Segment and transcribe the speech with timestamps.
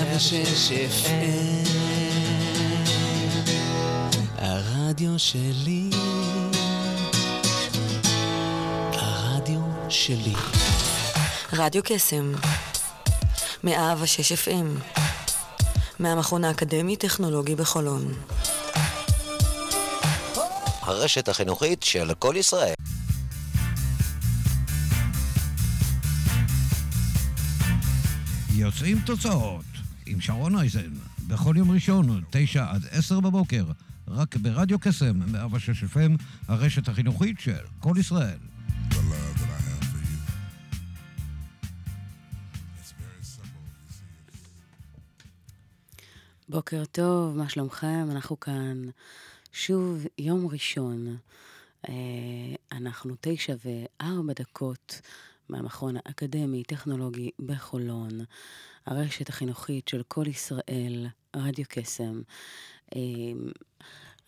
[0.00, 1.68] מאה ושש FM
[4.38, 5.90] הרדיו שלי.
[8.92, 10.34] הרדיו שלי.
[11.52, 12.32] רדיו קסם,
[13.64, 14.94] מאה ושש FM,
[15.98, 18.14] מהמכון האקדמי-טכנולוגי בחולון.
[20.82, 22.74] הרשת החינוכית של כל ישראל.
[28.54, 29.69] יוצאים תוצאות
[30.10, 30.92] עם שרון אייזן,
[31.28, 33.64] בכל יום ראשון, תשע עד עשר בבוקר,
[34.08, 38.38] רק ברדיו קסם, 106 FM, הרשת החינוכית של כל ישראל.
[46.48, 48.06] בוקר טוב, מה שלומכם?
[48.10, 48.82] אנחנו כאן
[49.52, 51.16] שוב יום ראשון.
[51.88, 51.94] אה,
[52.72, 55.00] אנחנו תשע וארבע דקות
[55.48, 58.10] מהמכון האקדמי-טכנולוגי בחולון,
[58.86, 62.22] הרשת החינוכית של כל ישראל, רדיו קסם.
[62.96, 63.00] אה,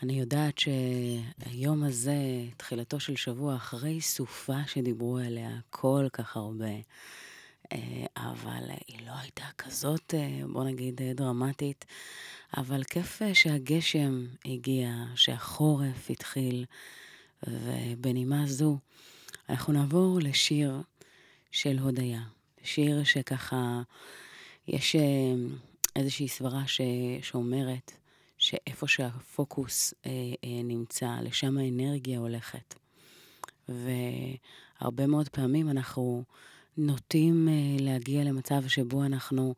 [0.02, 2.14] אני יודעת שהיום הזה,
[2.56, 6.74] תחילתו של שבוע אחרי סופה שדיברו עליה כל כך הרבה.
[7.72, 11.84] אה, אבל היא לא הייתה כזאת, אה, בוא נגיד, אה, דרמטית.
[12.56, 16.64] אבל כיף שהגשם הגיע, שהחורף התחיל,
[17.46, 18.78] ובנימה זו
[19.48, 20.82] אנחנו נעבור לשיר
[21.50, 22.22] של הודיה.
[22.62, 23.82] שיר שככה,
[24.72, 25.34] יש אה,
[25.96, 26.80] איזושהי סברה ש...
[27.22, 27.92] שאומרת
[28.38, 30.10] שאיפה שהפוקוס אה,
[30.44, 32.74] אה, נמצא, לשם האנרגיה הולכת.
[33.68, 36.24] והרבה מאוד פעמים אנחנו
[36.76, 39.54] נוטים אה, להגיע למצב שבו אנחנו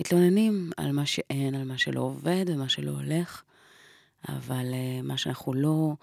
[0.00, 3.42] מתלוננים על מה שאין, על מה שלא עובד ומה שלא הולך,
[4.28, 5.94] אבל אה, מה שאנחנו לא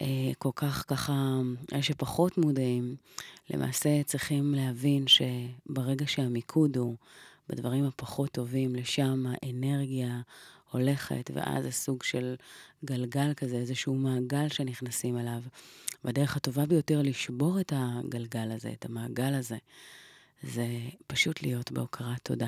[0.00, 1.40] אה, כל כך ככה,
[1.72, 2.96] אלה שפחות מודעים,
[3.50, 6.96] למעשה צריכים להבין שברגע שהמיקוד הוא
[7.48, 10.20] בדברים הפחות טובים, לשם האנרגיה
[10.70, 12.34] הולכת, ואז זה סוג של
[12.84, 15.42] גלגל כזה, איזשהו מעגל שנכנסים אליו.
[16.04, 19.56] והדרך הטובה ביותר לשבור את הגלגל הזה, את המעגל הזה,
[20.42, 20.66] זה
[21.06, 22.46] פשוט להיות בהוקרת תודה.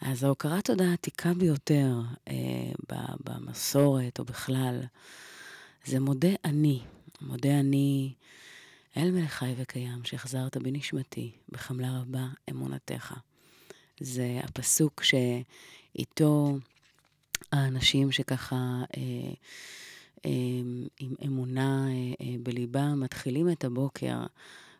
[0.00, 4.80] אז ההוקרת תודה העתיקה ביותר אה, במסורת או בכלל,
[5.84, 6.80] זה מודה אני,
[7.20, 8.12] מודה אני
[8.96, 13.14] אל מלך חי וקיים, שהחזרת בנשמתי, בחמלה רבה אמונתך.
[14.00, 16.58] זה הפסוק שאיתו
[17.52, 19.32] האנשים שככה אה,
[20.26, 20.30] אה,
[21.00, 24.18] עם אמונה אה, אה, בליבם מתחילים את הבוקר,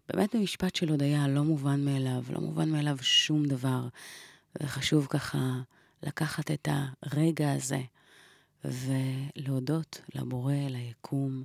[0.09, 3.89] באמת במשפט של הודיה, לא מובן מאליו, לא מובן מאליו שום דבר.
[4.63, 5.61] וחשוב ככה
[6.03, 6.69] לקחת את
[7.03, 7.81] הרגע הזה
[8.65, 11.45] ולהודות לבורא, ליקום,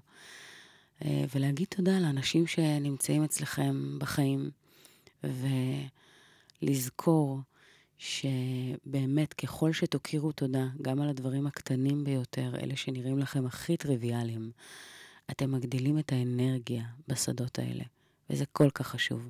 [1.05, 4.51] אה, ולהגיד תודה לאנשים שנמצאים אצלכם בחיים,
[6.61, 7.39] ולזכור
[8.01, 14.51] שבאמת ככל שתכירו תודה, גם על הדברים הקטנים ביותר, אלה שנראים לכם הכי טריוויאליים,
[15.31, 17.83] אתם מגדילים את האנרגיה בשדות האלה,
[18.29, 19.29] וזה כל כך חשוב.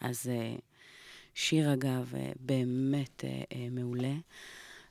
[0.00, 0.56] אז אה,
[1.34, 4.14] שיר אגב אה, באמת אה, מעולה,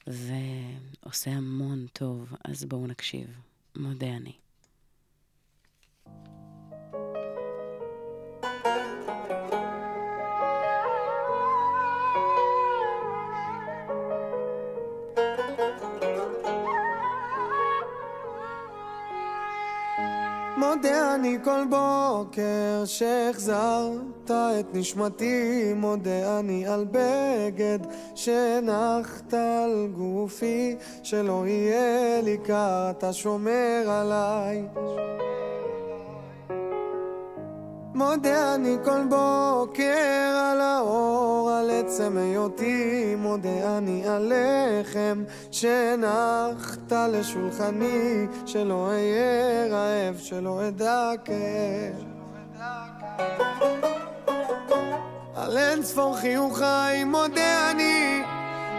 [0.07, 3.27] ועושה המון טוב, אז בואו נקשיב.
[3.75, 4.33] מודה אני.
[20.79, 27.79] מודה אני כל בוקר שהחזרת את נשמתי, מודה אני על בגד
[28.15, 34.67] שהנחת על גופי, שלא יהיה לי קר, אתה שומר עליי.
[37.99, 48.27] מודה אני כל בוקר על האור, על עצם היותי, מודה אני על לחם שהנחת לשולחני,
[48.45, 52.05] שלא אהיה רעב, שלא אדע כאב.
[55.35, 58.21] על אין ספור חיוכיי מודה אני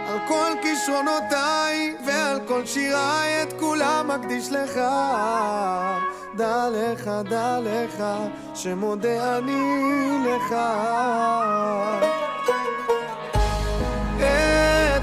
[0.07, 4.79] על כל כישרונותיי ועל כל שיריי את כולם מקדיש לך
[6.35, 8.03] דע לך, דע לך,
[8.55, 9.61] שמודה אני
[10.25, 10.55] לך.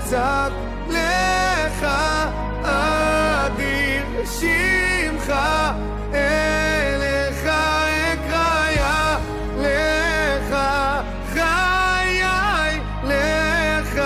[0.09, 0.53] אצעק
[0.89, 1.87] לך
[2.63, 5.33] אדיר שמך
[6.15, 7.47] אליך
[8.13, 9.17] אקריה
[9.59, 10.57] לך
[11.33, 12.23] חיי
[13.05, 14.01] לך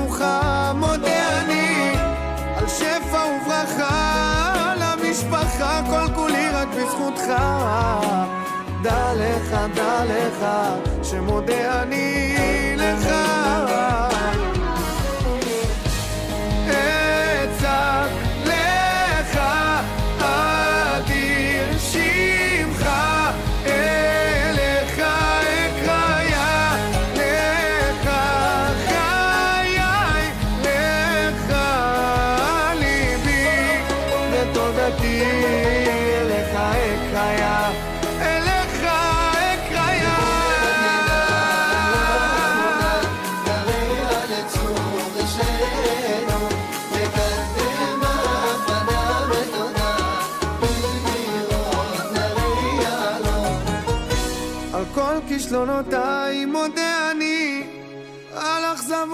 [0.07, 0.33] ουρά
[1.49, 1.92] μου.
[3.13, 7.33] שפע וברכה, למשפחה כל כולי רק בזכותך.
[8.81, 10.45] דע לך, דע לך,
[11.03, 12.72] שמודה אני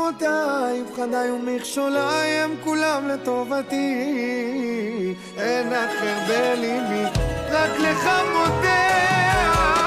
[0.10, 3.96] אכזבותיי, פחדיי ומכשוליי הם כולם לטובתי.
[5.38, 7.04] אין אחר בליבי,
[7.52, 9.79] רק לך מודה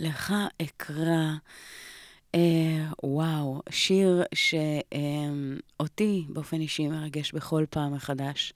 [0.00, 1.34] לך אקרא.
[2.34, 8.52] אה, וואו, שיר שאותי באופן אישי מרגש בכל פעם מחדש,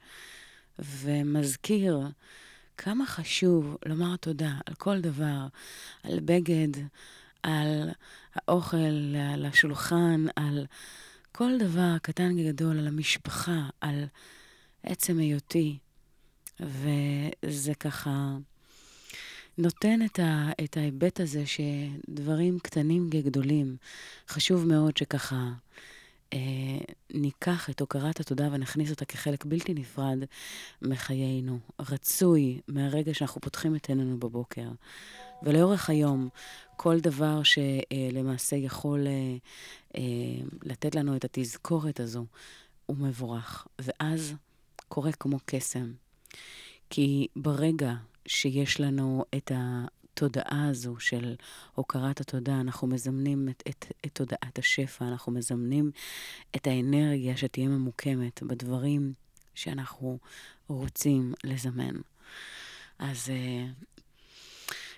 [0.78, 2.00] ומזכיר
[2.78, 5.46] כמה חשוב לומר תודה על כל דבר,
[6.02, 6.68] על בגד,
[7.42, 7.90] על
[8.34, 10.66] האוכל, על השולחן, על
[11.32, 14.04] כל דבר קטן כגדול, על המשפחה, על
[14.82, 15.78] עצם היותי.
[16.60, 18.36] וזה ככה
[19.58, 23.76] נותן את, ה, את ההיבט הזה שדברים קטנים כגדולים,
[24.28, 25.50] חשוב מאוד שככה
[26.32, 26.38] אה,
[27.14, 30.18] ניקח את הוקרת התודה ונכניס אותה כחלק בלתי נפרד
[30.82, 31.58] מחיינו.
[31.80, 34.68] רצוי מהרגע שאנחנו פותחים את עינינו בבוקר.
[35.42, 36.28] ולאורך היום,
[36.76, 39.36] כל דבר שלמעשה יכול אה,
[39.96, 42.26] אה, לתת לנו את התזכורת הזו,
[42.86, 43.66] הוא מבורך.
[43.78, 44.34] ואז
[44.88, 45.92] קורה כמו קסם.
[46.90, 47.94] כי ברגע
[48.26, 51.34] שיש לנו את התודעה הזו של
[51.74, 55.90] הוקרת התודה, אנחנו מזמנים את, את, את תודעת השפע, אנחנו מזמנים
[56.56, 59.12] את האנרגיה שתהיה ממוקמת בדברים
[59.54, 60.18] שאנחנו
[60.68, 61.94] רוצים לזמן.
[62.98, 63.84] אז uh,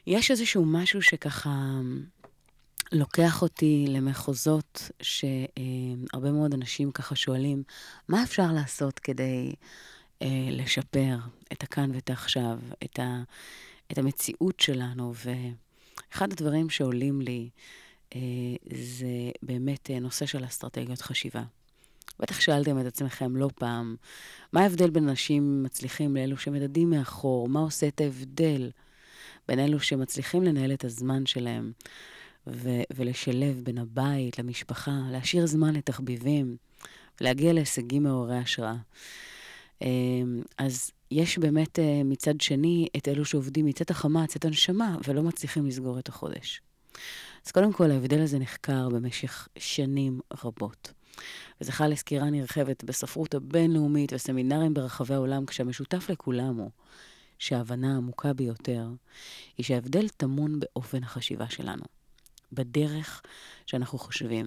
[0.06, 1.81] יש איזשהו משהו שככה
[2.93, 7.62] לוקח אותי למחוזות שהרבה מאוד אנשים ככה שואלים,
[8.08, 11.16] מה אפשר לעשות כדי uh, לשפר
[11.66, 13.23] הכאן ואת העכשיו, את, ה,
[13.92, 15.12] את המציאות שלנו?
[15.14, 17.49] ואחד הדברים שעולים לי
[18.11, 18.16] uh,
[18.75, 21.42] זה באמת uh, נושא של אסטרטגיות חשיבה.
[22.20, 23.96] בטח שאלתם את עצמכם לא פעם,
[24.52, 27.49] מה ההבדל בין אנשים מצליחים לאלו שמדדים מאחור?
[27.49, 28.70] מה עושה את ההבדל
[29.49, 31.73] בין אלו שמצליחים לנהל את הזמן שלהם
[32.46, 36.56] ו- ולשלב בין הבית למשפחה, להשאיר זמן לתחביבים
[37.20, 38.76] ולהגיע להישגים מעוררי השראה?
[39.82, 45.22] אמ, אז יש באמת אה, מצד שני את אלו שעובדים מצאת החמה, מצאת הנשמה, ולא
[45.22, 46.60] מצליחים לסגור את החודש.
[47.46, 50.92] אז קודם כל, ההבדל הזה נחקר במשך שנים רבות.
[51.60, 56.70] וזכה לסקירה נרחבת בספרות הבינלאומית וסמינרים ברחבי העולם, כשהמשותף לכולם הוא
[57.38, 58.88] שההבנה העמוקה ביותר
[59.58, 61.84] היא שההבדל טמון באופן החשיבה שלנו,
[62.52, 63.22] בדרך
[63.66, 64.46] שאנחנו חושבים.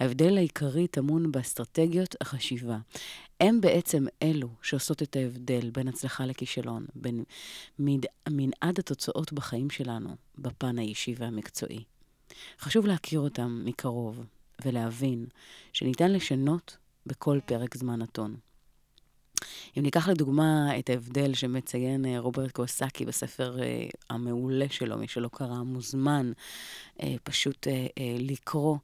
[0.00, 2.78] ההבדל העיקרי טמון באסטרטגיות החשיבה.
[3.40, 7.24] הם בעצם אלו שעושות את ההבדל בין הצלחה לכישלון, בין
[7.78, 8.04] מד...
[8.28, 11.84] מנעד התוצאות בחיים שלנו, בפן האישי והמקצועי.
[12.60, 14.24] חשוב להכיר אותם מקרוב
[14.64, 15.26] ולהבין
[15.72, 16.76] שניתן לשנות
[17.06, 18.36] בכל פרק זמן נתון.
[19.78, 25.28] אם ניקח לדוגמה את ההבדל שמציין אה, רוברט קווסקי בספר uh, המעולה שלו, מי שלא
[25.32, 26.32] קרא, מוזמן
[26.98, 27.66] uh, פשוט
[28.18, 28.76] לקרוא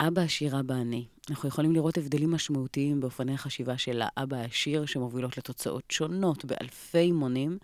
[0.00, 1.04] אבא עשיר, אבא אני.
[1.30, 7.58] אנחנו יכולים לראות הבדלים משמעותיים באופני החשיבה של האבא העשיר, שמובילות לתוצאות שונות באלפי מונים,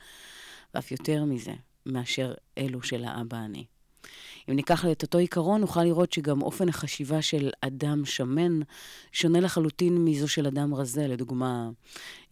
[0.74, 1.52] ואף יותר מזה,
[1.86, 3.64] מאשר אלו של האבא אני.
[4.50, 8.60] אם ניקח את אותו עיקרון, נוכל לראות שגם אופן החשיבה של אדם שמן
[9.12, 11.06] שונה לחלוטין מזו של אדם רזה.
[11.06, 11.70] לדוגמה,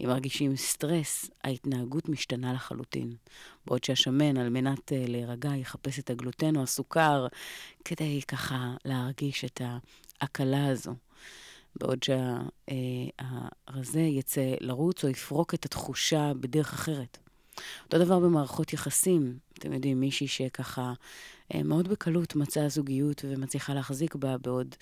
[0.01, 3.13] אם מרגישים סטרס, ההתנהגות משתנה לחלוטין.
[3.67, 7.27] בעוד שהשמן, על מנת uh, להירגע, יחפש את הגלוטן או הסוכר,
[7.85, 9.63] כדי ככה להרגיש את
[10.21, 10.95] ההקלה הזו.
[11.77, 17.19] בעוד שהרזה יצא לרוץ או יפרוק את התחושה בדרך אחרת.
[17.85, 19.39] אותו דבר במערכות יחסים.
[19.59, 20.93] אתם יודעים, מישהי שככה אה,
[21.65, 24.75] מאוד בקלות מצאה זוגיות ומצליחה להחזיק בה, בעוד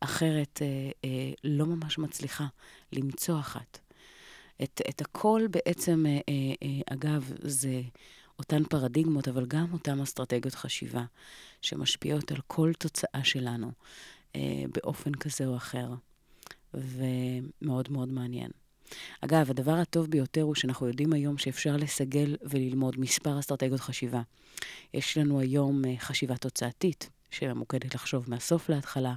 [0.00, 2.46] אחרת אה, אה, לא ממש מצליחה
[2.92, 3.78] למצוא אחת.
[4.62, 6.18] את, את הכל בעצם, אה, אה,
[6.62, 7.82] אה, אגב, זה
[8.38, 11.04] אותן פרדיגמות, אבל גם אותן אסטרטגיות חשיבה,
[11.62, 13.72] שמשפיעות על כל תוצאה שלנו
[14.36, 15.88] אה, באופן כזה או אחר.
[16.74, 18.50] ומאוד מאוד מעניין.
[19.20, 24.22] אגב, הדבר הטוב ביותר הוא שאנחנו יודעים היום שאפשר לסגל וללמוד מספר אסטרטגיות חשיבה.
[24.94, 29.14] יש לנו היום אה, חשיבה תוצאתית, שממוקדת לחשוב מהסוף להתחלה,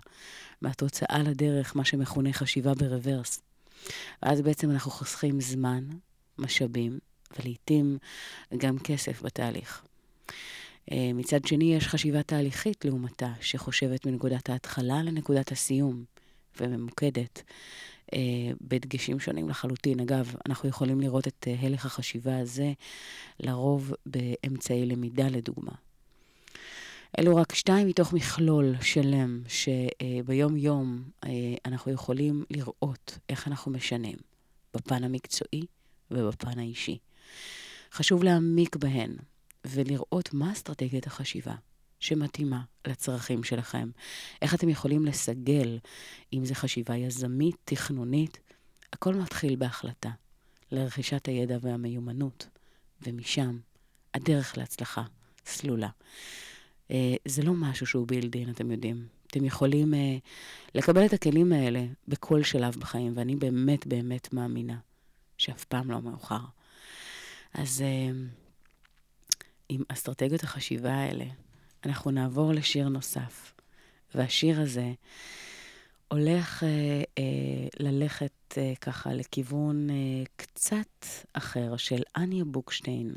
[0.61, 3.41] מהתוצאה לדרך, מה שמכונה חשיבה ברוורס.
[4.23, 5.83] ואז בעצם אנחנו חוסכים זמן,
[6.37, 6.99] משאבים,
[7.39, 7.97] ולעיתים
[8.57, 9.81] גם כסף בתהליך.
[10.91, 16.03] אה, מצד שני, יש חשיבה תהליכית לעומתה, שחושבת מנקודת ההתחלה לנקודת הסיום,
[16.59, 17.43] וממוקדת.
[18.13, 18.19] אה,
[18.61, 19.99] בדגשים שונים לחלוטין.
[19.99, 22.73] אגב, אנחנו יכולים לראות את אה, הלך החשיבה הזה
[23.39, 25.71] לרוב באמצעי למידה, לדוגמה.
[27.19, 31.29] אלו רק שתיים מתוך מכלול שלם שביום-יום אה,
[31.65, 34.17] אנחנו יכולים לראות איך אנחנו משנים
[34.73, 35.61] בפן המקצועי
[36.11, 36.97] ובפן האישי.
[37.91, 39.15] חשוב להעמיק בהן
[39.65, 41.55] ולראות מה אסטרטגיית החשיבה
[41.99, 43.89] שמתאימה לצרכים שלכם.
[44.41, 45.79] איך אתם יכולים לסגל,
[46.33, 48.39] אם זה חשיבה יזמית, תכנונית,
[48.93, 50.09] הכל מתחיל בהחלטה
[50.71, 52.47] לרכישת הידע והמיומנות,
[53.01, 53.57] ומשם
[54.13, 55.03] הדרך להצלחה
[55.45, 55.89] סלולה.
[56.87, 56.91] Uh,
[57.25, 59.07] זה לא משהו שהוא בילדין, אתם יודעים.
[59.27, 59.97] אתם יכולים uh,
[60.75, 64.77] לקבל את הכלים האלה בכל שלב בחיים, ואני באמת באמת מאמינה
[65.37, 66.39] שאף פעם לא מאוחר.
[67.53, 68.15] אז uh,
[69.69, 71.25] עם אסטרטגיות החשיבה האלה,
[71.85, 73.53] אנחנו נעבור לשיר נוסף.
[74.15, 74.93] והשיר הזה
[76.07, 79.95] הולך אה, אה, ללכת אה, ככה לכיוון אה,
[80.35, 83.13] קצת אחר של אניה בוקשטיין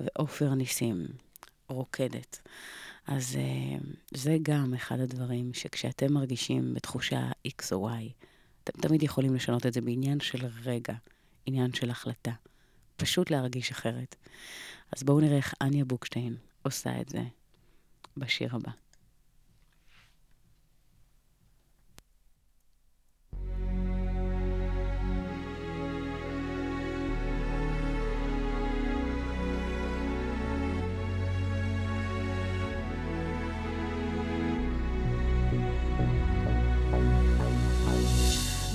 [0.00, 1.06] ועופר ניסים,
[1.68, 2.40] רוקדת.
[3.06, 3.78] אז אה,
[4.10, 7.92] זה גם אחד הדברים שכשאתם מרגישים בתחושה X או Y,
[8.64, 10.94] אתם תמיד יכולים לשנות את זה בעניין של רגע,
[11.46, 12.32] עניין של החלטה.
[12.96, 14.16] פשוט להרגיש אחרת.
[14.96, 17.22] אז בואו נראה איך אניה בוקשטיין עושה את זה
[18.18, 18.70] בשיר הבא.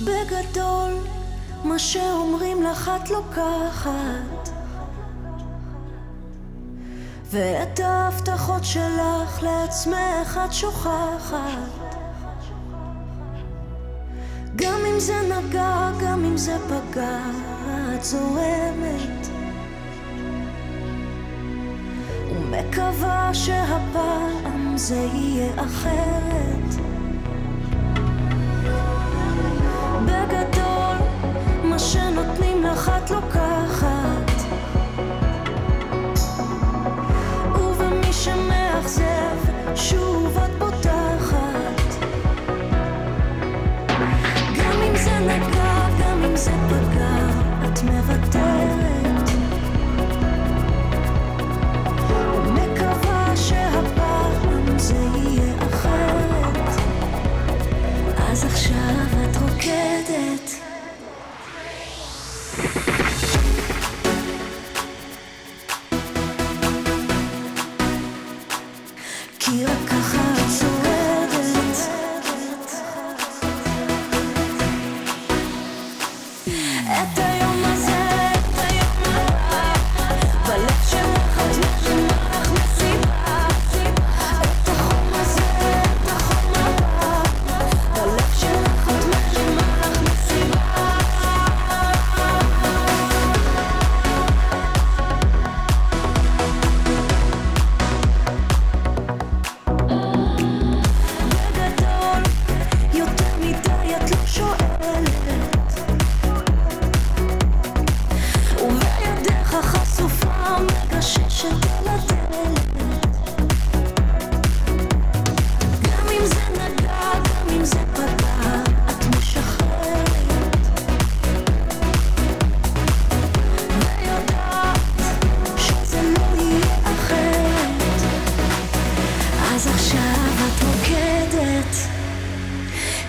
[0.04, 0.92] בגדול,
[1.64, 4.33] מה שאומרים לך את לוקחת
[7.34, 11.96] ואת ההבטחות שלך לעצמך את שוכחת.
[14.56, 17.18] גם אם זה נגע, גם אם זה פגע,
[17.94, 19.28] את זורמת.
[22.30, 26.93] ומקווה שהפעם זה יהיה אחרת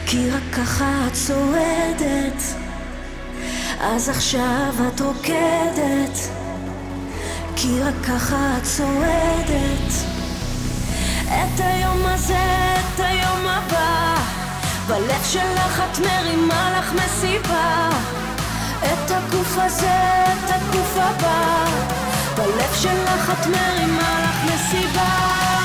[0.05, 2.41] כי רק ככה את צועדת,
[3.81, 6.17] אז עכשיו את רוקדת,
[7.55, 10.15] כי רק ככה את צועדת.
[11.27, 14.15] את היום הזה, את היום הבא,
[14.88, 17.89] בלב שלך את מרימה לך מסיבה.
[18.84, 21.65] את הגוף הזה, את הגוף הבא,
[22.36, 25.64] בלב שלך את מרימה לך מסיבה.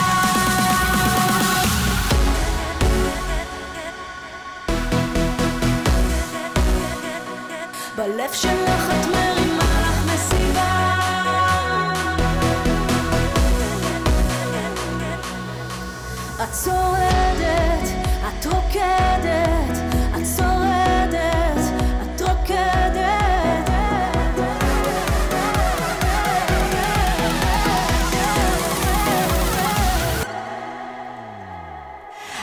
[8.01, 10.97] בלב שלך את מרימה לך מסיבה.
[16.43, 17.89] את שורדת,
[18.29, 19.79] את רוקדת,
[20.15, 21.63] את שורדת,
[22.03, 23.71] את רוקדת.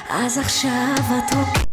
[0.09, 1.66] אז עכשיו את רוקדת.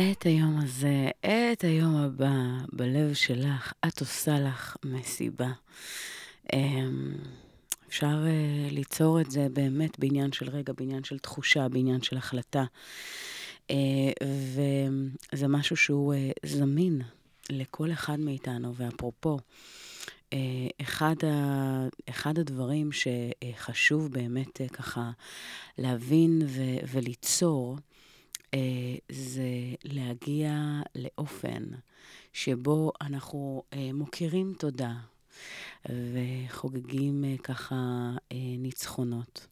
[0.00, 2.32] את היום הזה, את היום הבא,
[2.72, 5.52] בלב שלך, את עושה לך מסיבה.
[6.52, 7.14] אמ,
[7.88, 12.64] אפשר אה, ליצור את זה באמת בעניין של רגע, בעניין של תחושה, בעניין של החלטה.
[13.70, 13.76] אה,
[15.32, 17.02] וזה משהו שהוא אה, זמין
[17.50, 19.38] לכל אחד מאיתנו, ואפרופו,
[20.80, 25.10] אחד, ה, אחד הדברים שחשוב באמת ככה
[25.78, 27.76] להבין ו, וליצור,
[29.08, 29.48] זה
[29.84, 31.62] להגיע לאופן
[32.32, 34.94] שבו אנחנו אה, מוקירים תודה
[35.88, 37.74] וחוגגים אה, ככה
[38.32, 39.46] אה, ניצחונות.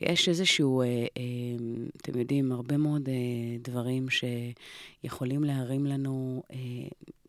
[0.00, 1.06] יש איזשהו, אה, אה,
[1.96, 3.14] אתם יודעים, הרבה מאוד אה,
[3.60, 6.56] דברים שיכולים להרים לנו אה,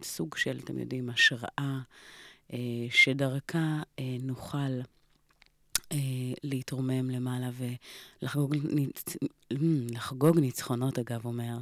[0.02, 1.80] סוג של, אתם יודעים, השראה,
[2.54, 2.60] אה,
[2.90, 4.82] שדרכה אה, נוכל
[5.92, 5.98] אה,
[6.44, 7.50] להתרומם למעלה
[8.22, 9.16] ולחגוג ניצ...
[9.92, 11.58] לחגוג ניצחונות, אגב, אומר,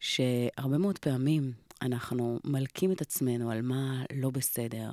[0.00, 4.92] שהרבה מאוד פעמים אנחנו מלקים את עצמנו על מה לא בסדר,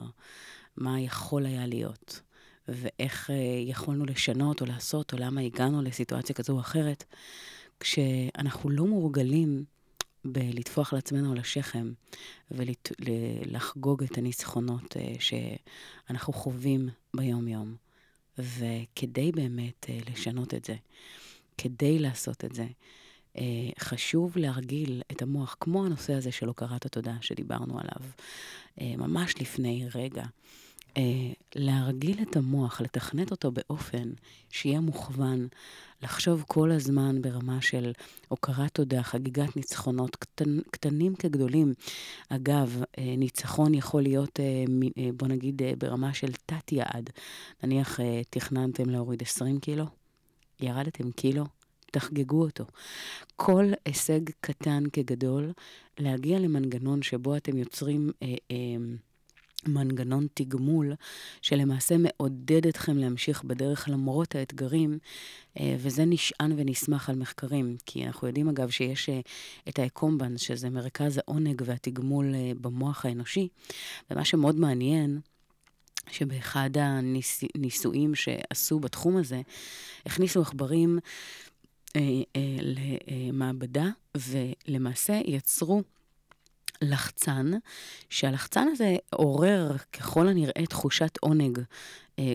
[0.78, 2.22] מה יכול היה להיות,
[2.68, 3.36] ואיך אה,
[3.66, 7.04] יכולנו לשנות או לעשות, או למה הגענו לסיטואציה כזו או אחרת,
[7.80, 9.64] כשאנחנו לא מורגלים
[10.26, 11.94] בלטפוח לעצמנו על השכם
[12.52, 17.76] ולחגוג את הניצחונות אה, שאנחנו חווים ביום-יום.
[18.38, 20.76] וכדי באמת אה, לשנות את זה,
[21.58, 22.68] כדי לעשות את זה,
[23.38, 23.44] אה,
[23.80, 28.10] חשוב להרגיל את המוח, כמו הנושא הזה של הוקרת התודה שדיברנו עליו
[28.82, 30.24] אה, ממש לפני רגע.
[30.98, 31.02] אה,
[31.56, 34.12] להרגיל את המוח, לתכנת אותו באופן
[34.50, 35.48] שיהיה מוכוון,
[36.02, 37.92] לחשוב כל הזמן ברמה של
[38.28, 41.74] הוקרת תודה, חגיגת ניצחונות, קטנ, קטנים כגדולים.
[42.30, 44.66] אגב, אה, ניצחון יכול להיות, אה,
[45.18, 47.10] בוא נגיד, ברמה של תת-יעד.
[47.64, 49.86] נניח תכננתם להוריד 20 קילו,
[50.60, 51.46] ירדתם קילו,
[51.94, 52.66] תחגגו אותו.
[53.36, 55.52] כל הישג קטן כגדול,
[56.00, 58.56] להגיע למנגנון שבו אתם יוצרים אה, אה,
[59.68, 60.94] מנגנון תגמול,
[61.42, 64.98] שלמעשה מעודד אתכם להמשיך בדרך למרות האתגרים,
[65.60, 67.78] אה, וזה נשען ונסמך על מחקרים.
[67.86, 69.20] כי אנחנו יודעים, אגב, שיש אה,
[69.70, 73.48] את האקומבנס, שזה מרכז העונג והתגמול אה, במוח האנושי,
[74.12, 75.20] ומה שמאוד מעניין,
[76.12, 79.42] שבאחד הניסויים שעשו בתחום הזה,
[80.06, 81.00] הכניסו עכברים
[81.96, 82.02] אה,
[82.36, 85.82] אה, למעבדה, ולמעשה יצרו
[86.84, 87.52] לחצן,
[88.10, 91.60] שהלחצן הזה עורר ככל הנראה תחושת עונג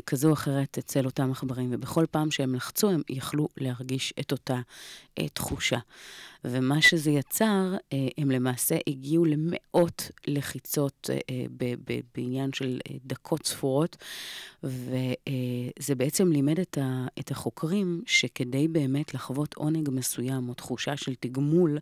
[0.07, 4.61] כזו או אחרת אצל אותם עכברים, ובכל פעם שהם לחצו הם יכלו להרגיש את אותה
[5.19, 5.79] אה, תחושה.
[6.45, 11.75] ומה שזה יצר, אה, הם למעשה הגיעו למאות לחיצות אה, אה,
[12.15, 13.97] בעניין של אה, דקות ספורות,
[14.63, 21.79] וזה בעצם לימד את, החוקרים שכדי באמת לחוות עונג מסוים או תחושה של תגמול,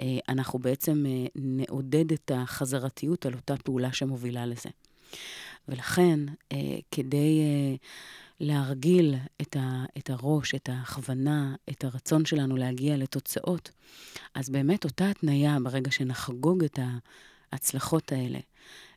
[0.00, 4.70] אה, אנחנו בעצם אה, נעודד את החזרתיות על אותה פעולה שמובילה לזה.
[5.68, 6.20] ולכן,
[6.52, 7.74] אה, כדי אה,
[8.40, 13.70] להרגיל את, ה, את הראש, את ההכוונה, את הרצון שלנו להגיע לתוצאות,
[14.34, 16.78] אז באמת אותה התניה, ברגע שנחגוג את
[17.52, 18.38] ההצלחות האלה,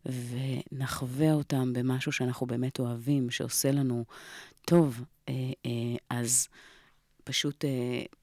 [0.06, 4.06] ונחווה אותם במשהו שאנחנו באמת אוהבים, שעושה לנו
[4.66, 5.34] טוב, אה,
[6.10, 6.48] אז
[7.24, 7.66] פשוט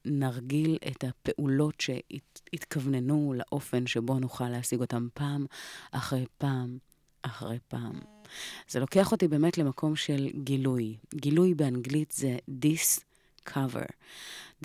[0.04, 5.46] נרגיל את הפעולות שהתכווננו לאופן שבו נוכל להשיג אותם פעם
[5.92, 6.78] אחרי פעם
[7.22, 8.13] אחרי פעם.
[8.68, 10.96] זה לוקח אותי באמת למקום של גילוי.
[11.14, 13.86] גילוי באנגלית זה discover.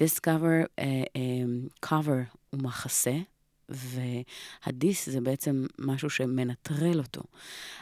[0.01, 0.83] discover, uh,
[1.15, 3.17] um, cover הוא מחסה,
[3.69, 7.21] והדיס זה בעצם משהו שמנטרל אותו.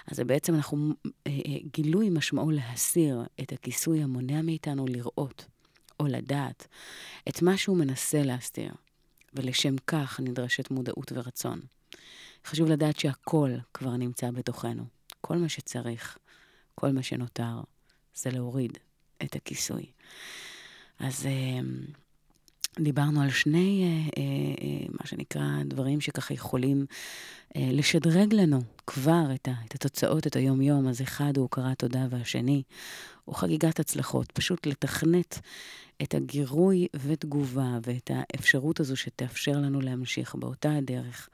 [0.08, 1.32] אז זה בעצם אנחנו, uh,
[1.74, 5.46] גילוי משמעו להסיר את הכיסוי המונע מאיתנו לראות
[6.00, 6.68] או לדעת
[7.30, 8.72] את מה שהוא מנסה להסתיר,
[9.34, 11.60] ולשם כך נדרשת מודעות ורצון.
[12.46, 14.97] חשוב לדעת שהכל כבר נמצא בתוכנו.
[15.28, 16.18] כל מה שצריך,
[16.76, 17.62] כל מה שנותר,
[18.16, 18.78] זה להוריד
[19.24, 19.86] את הכיסוי.
[21.00, 21.60] אז אה,
[22.80, 26.86] דיברנו על שני, אה, אה, מה שנקרא, דברים שככה יכולים
[27.56, 30.88] לשדרג לנו כבר את התוצאות, את היום-יום.
[30.88, 32.63] אז אחד הוא הוקרת תודה והשני
[33.26, 34.32] הוא חגיגת הצלחות.
[34.32, 35.40] פשוט לתכנת
[36.04, 41.30] את הגירוי ותגובה ואת האפשרות הזו שתאפשר לנו להמשיך באותה הדרך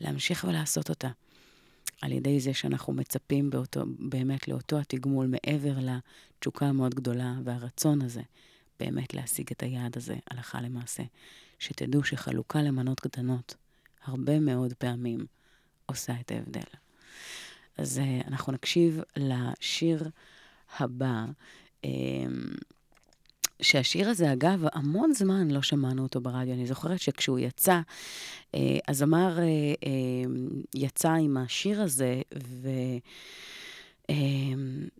[0.00, 1.08] ולהמשיך ולעשות אותה.
[2.04, 8.22] על ידי זה שאנחנו מצפים באותו, באמת לאותו התגמול מעבר לתשוקה המאוד גדולה והרצון הזה
[8.80, 11.02] באמת להשיג את היעד הזה הלכה למעשה.
[11.58, 13.54] שתדעו שחלוקה למנות קטנות
[14.04, 15.26] הרבה מאוד פעמים
[15.86, 16.60] עושה את ההבדל.
[17.78, 20.10] אז אה, אנחנו נקשיב לשיר
[20.78, 21.24] הבא.
[23.62, 26.54] שהשיר הזה, אגב, המון זמן לא שמענו אותו ברדיו.
[26.54, 27.80] אני זוכרת שכשהוא יצא,
[28.54, 29.50] אה, הזמר אה, אה,
[30.74, 32.22] יצא עם השיר הזה,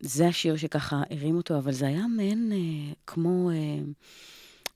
[0.02, 2.52] וזה השיר שככה הרים אותו, אבל זה היה מעין
[3.06, 3.50] כמו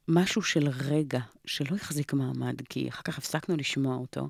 [0.08, 4.28] משהו של רגע, שלא החזיק מעמד, כי אחר כך הפסקנו לשמוע אותו.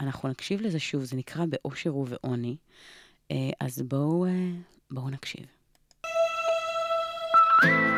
[0.00, 2.56] אנחנו נקשיב לזה שוב, זה נקרא באושר ובעוני.
[3.60, 4.26] אז בואו,
[4.90, 5.46] בואו נקשיב.
[7.62, 7.95] thank you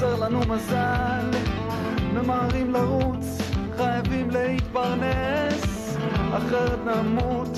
[0.00, 1.30] חסר לנו מזל,
[2.12, 3.38] ממהרים לרוץ,
[3.76, 5.96] חייבים להתפרנס,
[6.32, 7.48] אחרת נמות,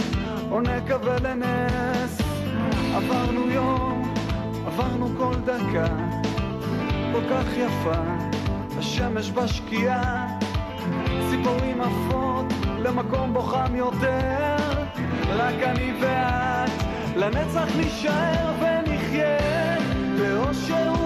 [0.50, 2.20] או נקווה לנס.
[2.94, 4.14] עברנו יום,
[4.66, 5.86] עברנו כל דקה,
[7.12, 8.02] כל כך יפה,
[8.78, 10.26] השמש בשקיעה,
[11.30, 12.46] ציפורים עפות
[12.78, 14.56] למקום בו חם יותר.
[15.28, 16.70] רק אני ואת,
[17.16, 19.38] לנצח נישאר ונחיה.
[20.18, 21.01] באושר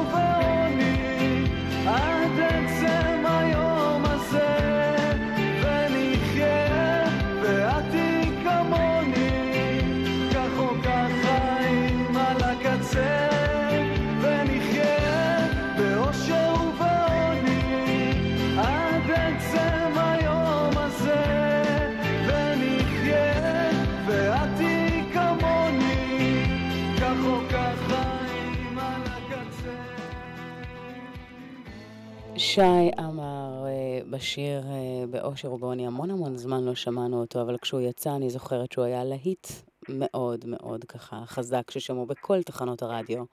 [32.57, 37.81] שי אמר אה, בשיר אה, באושר ובעוני, המון המון זמן לא שמענו אותו, אבל כשהוא
[37.81, 39.47] יצא אני זוכרת שהוא היה להיט
[39.88, 43.25] מאוד מאוד ככה חזק ששמעו בכל תחנות הרדיו.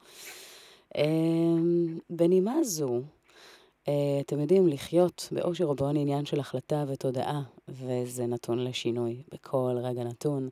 [0.97, 1.03] אה,
[2.09, 3.01] בנימה זו,
[3.87, 10.03] אה, אתם יודעים, לחיות באושר ובעוני עניין של החלטה ותודעה, וזה נתון לשינוי בכל רגע
[10.03, 10.49] נתון,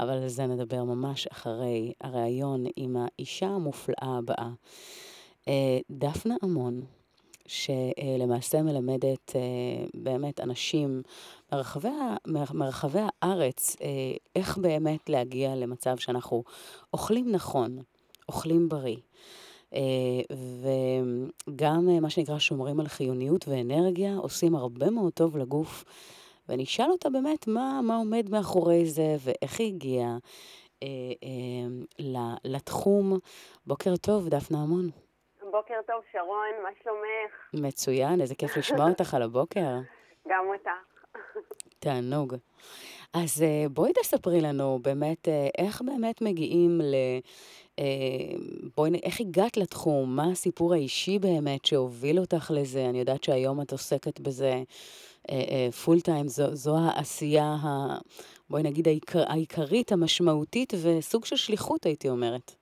[0.00, 4.50] אבל על זה נדבר ממש אחרי הריאיון עם האישה המופלאה הבאה.
[5.48, 6.80] אה, דפנה עמון,
[7.50, 9.40] שלמעשה מלמדת אה,
[9.94, 11.02] באמת אנשים
[11.52, 11.88] מרחבי,
[12.54, 13.86] מרחבי הארץ אה,
[14.36, 16.44] איך באמת להגיע למצב שאנחנו
[16.92, 17.78] אוכלים נכון,
[18.28, 18.96] אוכלים בריא.
[19.74, 19.80] אה,
[21.48, 25.84] וגם מה שנקרא שומרים על חיוניות ואנרגיה, עושים הרבה מאוד טוב לגוף.
[26.48, 30.18] ואני אשאל אותה באמת מה, מה עומד מאחורי זה ואיך היא הגיעה
[30.82, 30.88] אה,
[31.98, 33.18] ל- לתחום.
[33.66, 34.90] בוקר טוב, דפנה המון.
[35.50, 37.64] בוקר טוב, שרון, מה שלומך?
[37.66, 39.78] מצוין, איזה כיף לשמוע אותך על הבוקר.
[40.28, 40.70] גם אותך.
[41.78, 42.34] תענוג.
[43.12, 46.94] אז אה, בואי תספרי לנו באמת אה, איך באמת מגיעים ל...
[47.78, 47.84] אה,
[48.76, 50.16] בואי, איך הגעת לתחום?
[50.16, 52.86] מה הסיפור האישי באמת שהוביל אותך לזה?
[52.88, 54.62] אני יודעת שהיום את עוסקת בזה
[55.84, 57.98] פול טיים, זו, זו העשייה, ה,
[58.50, 62.59] בואי נגיד, העיקר, העיקרית, המשמעותית וסוג של שליחות, הייתי אומרת.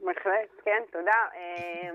[0.00, 1.26] בהחלט, כן, תודה.
[1.34, 1.90] אה,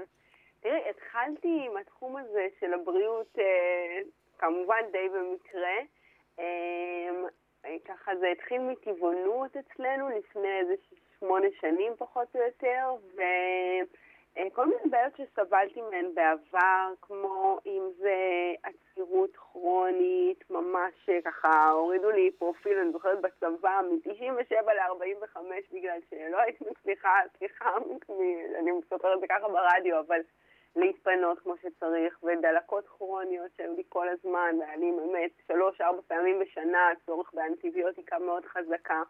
[0.59, 3.99] תראי, התחלתי עם התחום הזה של הבריאות, אה,
[4.37, 5.77] כמובן די במקרה.
[6.39, 7.09] אה,
[7.85, 10.73] ככה זה התחיל מטבעונות אצלנו לפני איזה
[11.19, 12.95] שמונה שנים פחות או יותר,
[14.35, 18.17] וכל מיני בעיות שסבלתי מהן בעבר, כמו אם זה
[18.63, 25.37] עצירות כרונית, ממש אה, ככה הורידו לי פרופיל, אני זוכרת בצבא, מ-97 ל-45
[25.73, 27.77] בגלל שלא הייתי מצליחה, סליחה,
[28.59, 30.19] אני מספרת את זה ככה ברדיו, אבל
[30.75, 37.33] להתפנות כמו שצריך, ודלקות כרוניות שהיו לי כל הזמן, לי באמת שלוש-ארבע פעמים בשנה צורך
[37.33, 39.01] באנטיביוטיקה מאוד חזקה.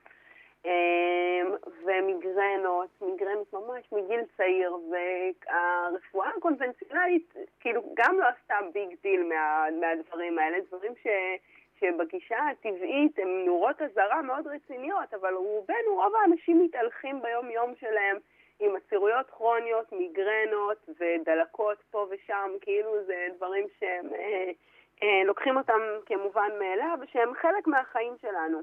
[0.65, 9.65] אמ, ומיגרנות, מיגרנות ממש מגיל צעיר, והרפואה הקונבנציונלית כאילו גם לא עשתה big deal מה,
[9.79, 11.07] מהדברים האלה, דברים ש,
[11.79, 18.17] שבגישה הטבעית הם נורות אזהרה מאוד רציניות, אבל רובנו, רוב האנשים מתהלכים ביום יום שלהם
[18.59, 24.51] עם עצירויות כרוניות, מיגרנות ודלקות פה ושם, כאילו זה דברים שהם אה,
[25.03, 28.59] אה, לוקחים אותם כמובן מאליו, ושהם חלק מהחיים שלנו.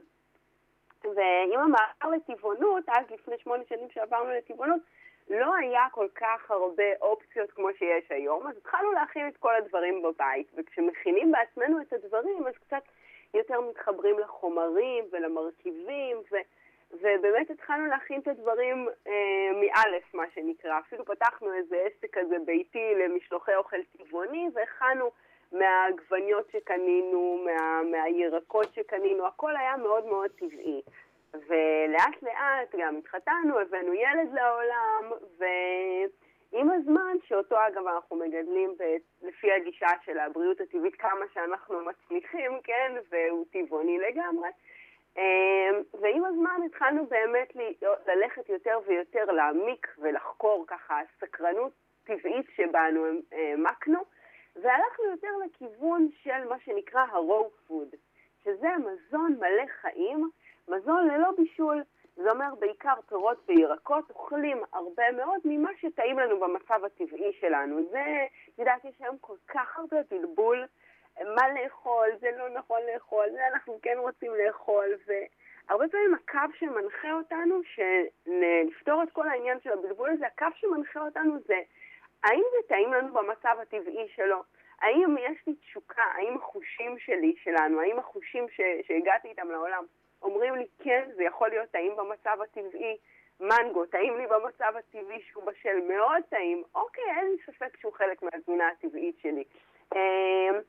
[1.05, 4.81] ועם המעבר לטבעונות, אז לפני שמונה שנים שעברנו לטבעונות,
[5.31, 10.03] לא היה כל כך הרבה אופציות כמו שיש היום, אז התחלנו להכין את כל הדברים
[10.03, 12.83] בבית, וכשמכינים בעצמנו את הדברים, אז קצת
[13.35, 16.37] יותר מתחברים לחומרים ולמרכיבים, ו...
[16.93, 19.13] ובאמת התחלנו להכין את הדברים אה,
[19.61, 20.79] מאלף, מה שנקרא.
[20.79, 25.11] אפילו פתחנו איזה עסק כזה ביתי למשלוחי אוכל טבעוני, והכנו
[25.53, 30.83] מהעגבניות שקנינו, מה, מהירקות שקנינו, הכל היה מאוד מאוד טבעי.
[31.35, 39.53] ולאט לאט גם התחתנו, הבאנו ילד לעולם, ועם הזמן, שאותו אגב אנחנו מגדלים ב- לפי
[39.53, 44.49] הגישה של הבריאות הטבעית כמה שאנחנו מצליחים, כן, והוא טבעוני לגמרי.
[45.17, 47.53] אמ, ועם הזמן התחלנו באמת
[48.07, 51.73] ללכת יותר ויותר להעמיק ולחקור ככה סקרנות
[52.05, 54.01] טבעית שבנו העמקנו,
[54.57, 57.97] והלכנו יותר לכיוון של מה שנקרא ה-raw food,
[58.45, 60.31] שזה מזון מלא חיים,
[60.69, 61.83] מזון ללא בישול.
[62.17, 67.81] זה אומר בעיקר פירות וירקות, אוכלים הרבה מאוד ממה שטעים לנו במצב הטבעי שלנו.
[67.91, 70.67] זה, את יודעת, יש היום כל כך הרבה בלבול,
[71.19, 77.13] מה לאכול, זה לא נכון לאכול, זה אנחנו כן רוצים לאכול, והרבה פעמים הקו שמנחה
[77.13, 81.61] אותנו, שלפתור את כל העניין של הבלבול הזה, הקו שמנחה אותנו זה
[82.25, 84.43] האם זה טעים לנו במצב הטבעי שלו?
[84.81, 86.03] האם יש לי תשוקה?
[86.03, 89.85] האם החושים שלי, שלנו, האם החושים ש, שהגעתי איתם לעולם,
[90.23, 92.97] אומרים לי כן, זה יכול להיות טעים במצב הטבעי,
[93.41, 98.23] מנגו, טעים לי במצב הטבעי שהוא בשל מאוד טעים, אוקיי, אין לי ספק שהוא חלק
[98.23, 99.45] מהתזונה הטבעית שלי.
[99.95, 100.61] אמ,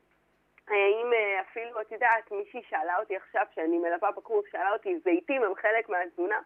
[0.68, 5.44] האם אה, אפילו, את יודעת, מישהי שאלה אותי עכשיו, שאני מלווה בקורס, שאלה אותי, זיתים
[5.44, 6.40] הם חלק מהתזונה?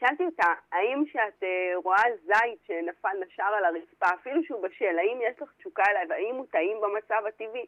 [0.00, 5.18] שאלתי אותה, האם כשאת אה, רואה זית שנפל נשר על הרצפה, אפילו שהוא בשל, האם
[5.22, 7.66] יש לך תשוקה אליו, האם הוא טעים במצב הטבעי?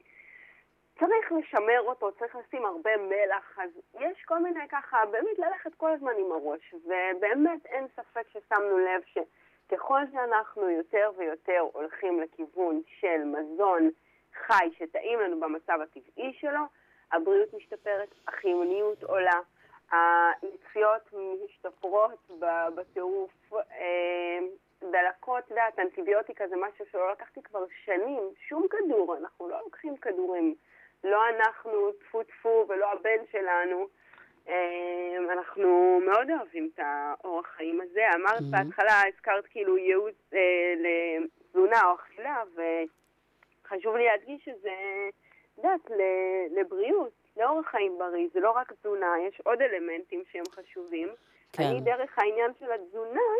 [0.98, 5.92] צריך לשמר אותו, צריך לשים הרבה מלח, אז יש כל מיני ככה, באמת ללכת כל
[5.92, 13.24] הזמן עם הראש, ובאמת אין ספק ששמנו לב שככל שאנחנו יותר ויותר הולכים לכיוון של
[13.24, 13.90] מזון
[14.34, 16.60] חי שטעים לנו במצב הטבעי שלו,
[17.12, 19.40] הבריאות משתפרת, החיוניות עולה,
[19.90, 22.30] הנציות משתפרות
[22.74, 24.38] בטירוף, אה,
[24.80, 29.96] דלקות, את יודעת, אנטיביוטיקה זה משהו שלא לקחתי כבר שנים, שום כדור, אנחנו לא לוקחים
[29.96, 30.54] כדורים.
[31.04, 33.86] לא אנחנו, טפו טפו, ולא הבן שלנו.
[34.48, 38.04] אה, אנחנו מאוד אוהבים את האורח חיים הזה.
[38.14, 38.50] אמרת Mhm.
[38.50, 44.74] בהתחלה, הזכרת כאילו ייעוץ אה, לתזונה או אכילה, וחשוב לי להדגיש שזה,
[45.08, 45.90] את יודעת,
[46.50, 48.28] לבריאות, לאורח חיים בריא.
[48.34, 51.08] זה לא רק תזונה, יש עוד אלמנטים שהם חשובים.
[51.52, 51.62] כן.
[51.62, 53.30] אני דרך העניין של התזונה,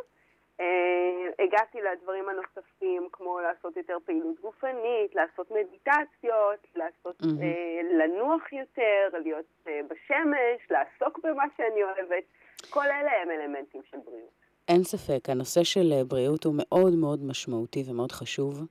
[0.61, 7.43] אה, הגעתי לדברים הנוספים, כמו לעשות יותר פעילות גופנית, לעשות מדיטציות, לעשות, מהמם.
[7.43, 12.25] אה, לנוח יותר, להיות אה, בשמש, לעסוק במה שאני אוהבת.
[12.71, 14.47] כל אלה הם אלמנטים של בריאות.
[14.69, 18.65] אין ספק, הנושא של אה, בריאות הוא מאוד מאוד משמעותי ומאוד חשוב,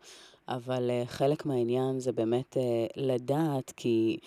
[0.47, 4.17] אבל אה, חלק מהעניין זה באמת אה, לדעת, כי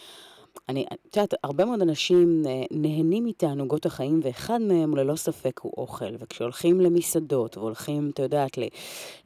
[0.68, 5.73] אני, את יודעת, הרבה מאוד אנשים אה, נהנים מתענוגות החיים, ואחד מהם ללא ספק הוא
[5.77, 6.14] אוכל.
[6.21, 8.62] וכשהולכים למסעדות, והולכים, את יודעת, ל,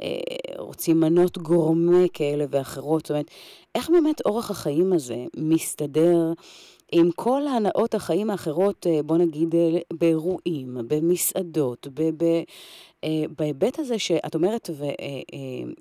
[0.03, 0.19] אה,
[0.59, 3.31] רוצים מנות גורמה כאלה ואחרות, זאת אומרת,
[3.75, 6.33] איך באמת אורח החיים הזה מסתדר
[6.93, 12.25] עם כל הנאות החיים האחרות, אה, בוא נגיד, אה, באירועים, במסעדות, ב...
[12.25, 12.43] ב
[13.39, 14.71] בהיבט הזה שאת אומרת,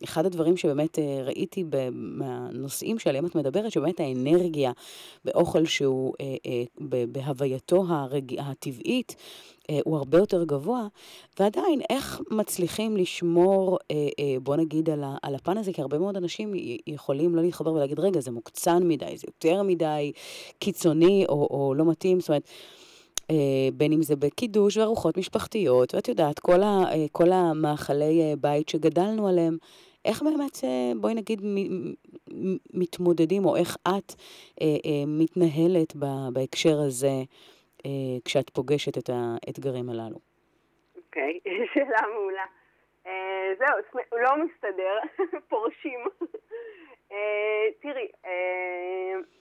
[0.02, 4.72] ואחד הדברים שבאמת אה, ראיתי מהנושאים שעליהם את מדברת, שבאמת האנרגיה
[5.26, 6.64] באוכל שהוא אה, אה,
[7.08, 8.36] בהווייתו הרג...
[8.40, 9.16] הטבעית,
[9.70, 10.88] אה, הוא הרבה יותר גבוה,
[11.40, 14.90] ועדיין, איך מצליחים לשמור, אה, אה, בוא נגיד,
[15.24, 16.54] על, הפן הזה, כי הרבה מאוד אנשים
[16.88, 20.12] יכולים לא להתחבר ולהגיד, רגע, זה מוקצן מדי, זה יותר מדי
[20.60, 22.81] קיצוני או, או לא מתאים, זאת אומרת, אה,
[23.74, 28.70] בין אם זה בקידוש וארוחות משפחתיות, ואת יודעת, כל, ה, אה, כל המאכלי אה, בית
[28.70, 29.58] שגדלנו עליהם,
[30.06, 31.42] איך באמת, אה, בואי נגיד,
[32.74, 34.14] מתמודדים, או איך את
[34.62, 35.96] אה, אה, מתנהלת
[36.34, 37.16] בהקשר הזה,
[37.86, 40.20] אה, כשאת פוגשת את האתגרים הללו?
[40.98, 41.40] אוקיי,
[41.74, 42.46] שאלה מעולה.
[43.08, 44.98] אה, זהו, לא מסתדר,
[45.50, 46.00] פורשים.
[47.12, 49.41] אה, תראי, אה, ההתמודדות,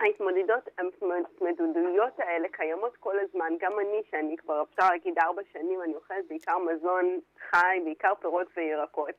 [0.00, 3.52] ההתמודדויות האלה קיימות כל הזמן.
[3.60, 8.46] גם אני, שאני כבר אפשר להגיד ארבע שנים, אני אוכלת בעיקר מזון חי, בעיקר פירות
[8.56, 9.14] וירקות.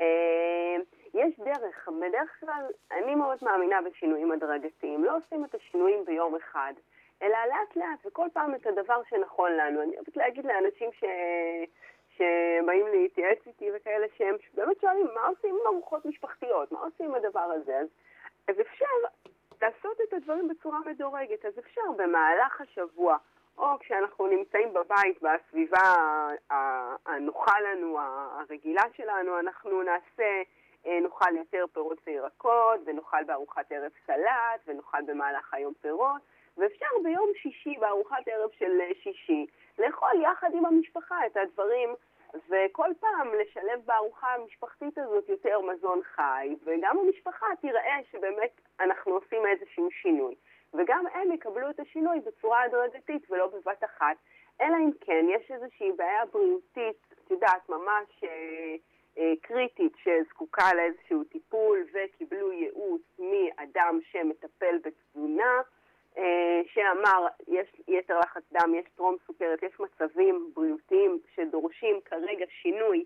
[0.00, 0.76] אה,
[1.14, 5.04] יש דרך, בדרך כלל אני מאוד מאמינה בשינויים הדרגתיים.
[5.04, 6.72] לא עושים את השינויים ביום אחד,
[7.22, 9.82] אלא לאט לאט, וכל פעם את הדבר שנכון לנו.
[9.82, 11.04] אני אוהבת להגיד לאנשים ש...
[12.16, 17.14] שבאים להתייעץ איתי וכאלה שהם באמת שואלים מה עושים עם ארוחות משפחתיות, מה עושים עם
[17.14, 17.78] הדבר הזה.
[17.78, 17.86] אז,
[18.48, 18.86] אז אפשר
[19.62, 23.16] לעשות את הדברים בצורה מדורגת, אז אפשר במהלך השבוע,
[23.58, 25.94] או כשאנחנו נמצאים בבית, בסביבה
[27.06, 30.42] הנוחה לנו, הרגילה שלנו, אנחנו נעשה,
[30.86, 36.20] אה, נאכל יותר פירות וירקות, ונאכל בארוחת ערב סלט, ונאכל במהלך היום פירות,
[36.56, 39.46] ואפשר ביום שישי, בארוחת ערב של אה, שישי,
[39.78, 41.94] לאכול יחד עם המשפחה את הדברים,
[42.34, 49.46] וכל פעם לשלב בארוחה המשפחתית הזאת יותר מזון חי, וגם המשפחה תראה שבאמת אנחנו עושים
[49.46, 50.34] איזשהו שינוי.
[50.74, 54.16] וגם הם יקבלו את השינוי בצורה הדרגתית ולא בבת אחת,
[54.60, 58.74] אלא אם כן יש איזושהי בעיה בריאותית, את יודעת, ממש אה,
[59.18, 65.60] אה, קריטית, שזקוקה לאיזשהו טיפול, וקיבלו ייעוץ מאדם שמטפל בתזונה,
[66.66, 73.04] שאמר, יש יתר לחץ דם, יש טרום סוכרת, יש מצבים בריאותיים שדורשים כרגע שינוי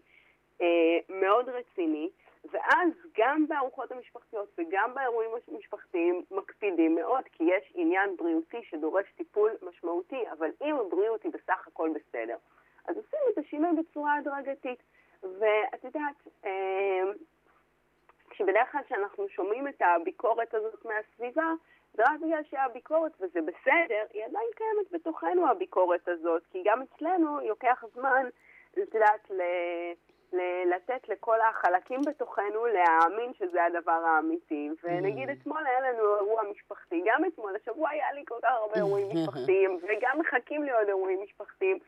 [0.61, 2.11] אה, מאוד רציני,
[2.53, 2.89] ואז
[3.19, 10.25] גם בארוחות המשפחתיות וגם באירועים המשפחתיים מקפידים מאוד, כי יש עניין בריאותי שדורש טיפול משמעותי,
[10.33, 12.37] אבל אם הבריאות היא בסך הכל בסדר,
[12.89, 14.79] אז עושים את השינוי בצורה הדרגתית.
[15.23, 17.03] ואת יודעת, אה,
[18.35, 21.53] כשבדרך כלל כשאנחנו שומעים את הביקורת הזאת מהסביבה,
[21.95, 27.39] זה רק בגלל שהביקורת, וזה בסדר, היא עדיין קיימת בתוכנו הביקורת הזאת, כי גם אצלנו
[27.49, 28.27] לוקח זמן,
[28.73, 29.93] את יודעת, ל-
[30.33, 34.71] ל- לתת לכל החלקים בתוכנו להאמין שזה הדבר האמיתי.
[34.85, 39.09] ונגיד אתמול היה לנו אירוע משפחתי, גם אתמול, השבוע היה לי כל כך הרבה אירועים
[39.15, 41.79] משפחתיים, וגם מחכים לי עוד אירועים משפחתיים.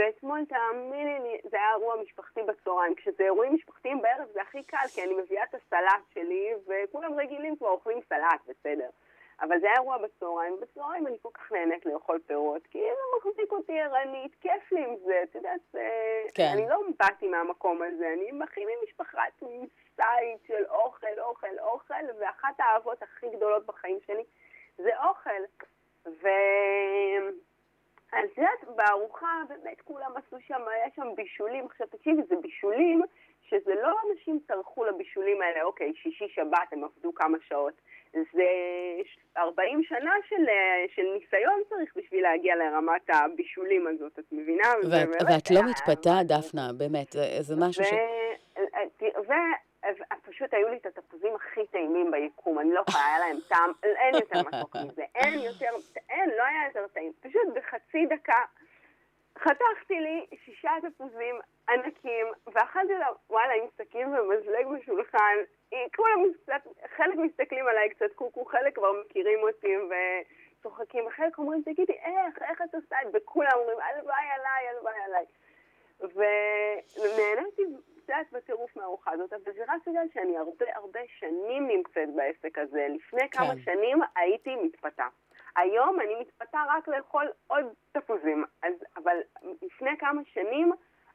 [0.00, 2.94] ואתמול, תאמיני לי, זה היה אירוע משפחתי בצהריים.
[2.94, 7.56] כשזה אירועים משפחתיים בערב זה הכי קל, כי אני מביאה את הסלט שלי, וכולם רגילים
[7.56, 8.88] כבר אוכלים סלט, בסדר.
[9.40, 13.52] אבל זה היה אירוע בצהריים, ובצהריים אני כל כך נהנית לאכול פירות, כי זה מחזיק
[13.52, 15.60] אותי ערנית, כיף לי עם זה, את יודעת,
[16.34, 16.50] כן.
[16.52, 19.22] אני לא באתי מהמקום הזה, אני הכי ממשפחה
[19.96, 24.24] סייט של אוכל, אוכל, אוכל, ואחת האהבות הכי גדולות בחיים שלי
[24.78, 25.42] זה אוכל.
[26.06, 26.28] ו...
[28.12, 31.64] אז את יודעת, בארוחה באמת כולם עשו שם, היה שם בישולים.
[31.66, 33.02] עכשיו תקשיבי, זה בישולים
[33.42, 37.74] שזה לא אנשים טרחו לבישולים האלה, אוקיי, שישי שבת הם עבדו כמה שעות.
[38.12, 38.44] זה
[39.36, 40.44] 40 שנה של,
[40.94, 44.68] של ניסיון צריך בשביל להגיע לרמת הבישולים הזאת, את מבינה?
[44.90, 47.92] ואת, ואת לא מתפתה, דפנה, באמת, זה, זה משהו ש...
[50.28, 54.14] ופשוט היו לי את התפוזים הכי טעימים ביקום, אני לא יכולה, היה להם טעם, אין
[54.14, 55.70] יותר מתוק מזה, אין יותר,
[56.10, 57.12] אין, לא היה יותר טעים.
[57.20, 58.44] פשוט בחצי דקה
[59.38, 65.36] חתכתי לי שישה תפוזים ענקים, ואכלתי אותם, וואלה, עם סכין ומזלג בשולחן.
[65.96, 66.62] כולם, קצת,
[66.96, 69.76] חלק מסתכלים עליי קצת קוקו, חלק כבר מכירים אותי
[70.56, 73.18] וצוחקים, וחלק אומרים, תגידי, איך, איך את עושה את זה?
[73.18, 75.24] וכולם אומרים, הלוואי עליי, הלוואי עליי.
[76.96, 77.62] ונהניתי
[78.10, 82.86] קצת בטירוף מהארוחה הזאת, אבל זה רק בגלל שאני הרבה הרבה שנים נמצאת בעסק הזה.
[82.94, 83.60] לפני כמה כן.
[83.64, 85.06] שנים הייתי מתפתה.
[85.56, 88.44] היום אני מתפתה רק לאכול עוד תפוזים.
[88.62, 89.16] אז, אבל
[89.62, 90.72] לפני כמה שנים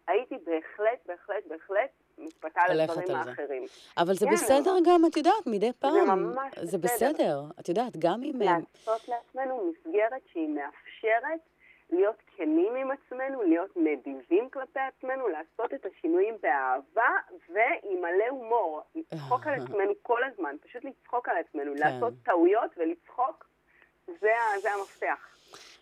[0.08, 3.18] הייתי בהחלט, בהחלט, בהחלט מתפתה לדברים זה.
[3.18, 3.64] האחרים.
[3.98, 6.20] אבל זה כן, בסדר גם, את יודעת, מדי פעם.
[6.20, 7.12] ממש זה בסדר.
[7.12, 7.42] בסדר.
[7.60, 8.40] את יודעת, גם אם...
[8.42, 11.40] לעשות לעצמנו מסגרת שהיא מאפשרת
[11.96, 17.10] להיות כנים עם עצמנו, להיות נדיבים כלפי עצמנו, לעשות את השינויים באהבה
[17.50, 18.82] ועם מלא הומור.
[18.96, 21.80] לצחוק על עצמנו כל הזמן, פשוט לצחוק על עצמנו, כן.
[21.80, 23.46] לעשות טעויות ולצחוק,
[24.08, 25.35] זה, זה המפתח.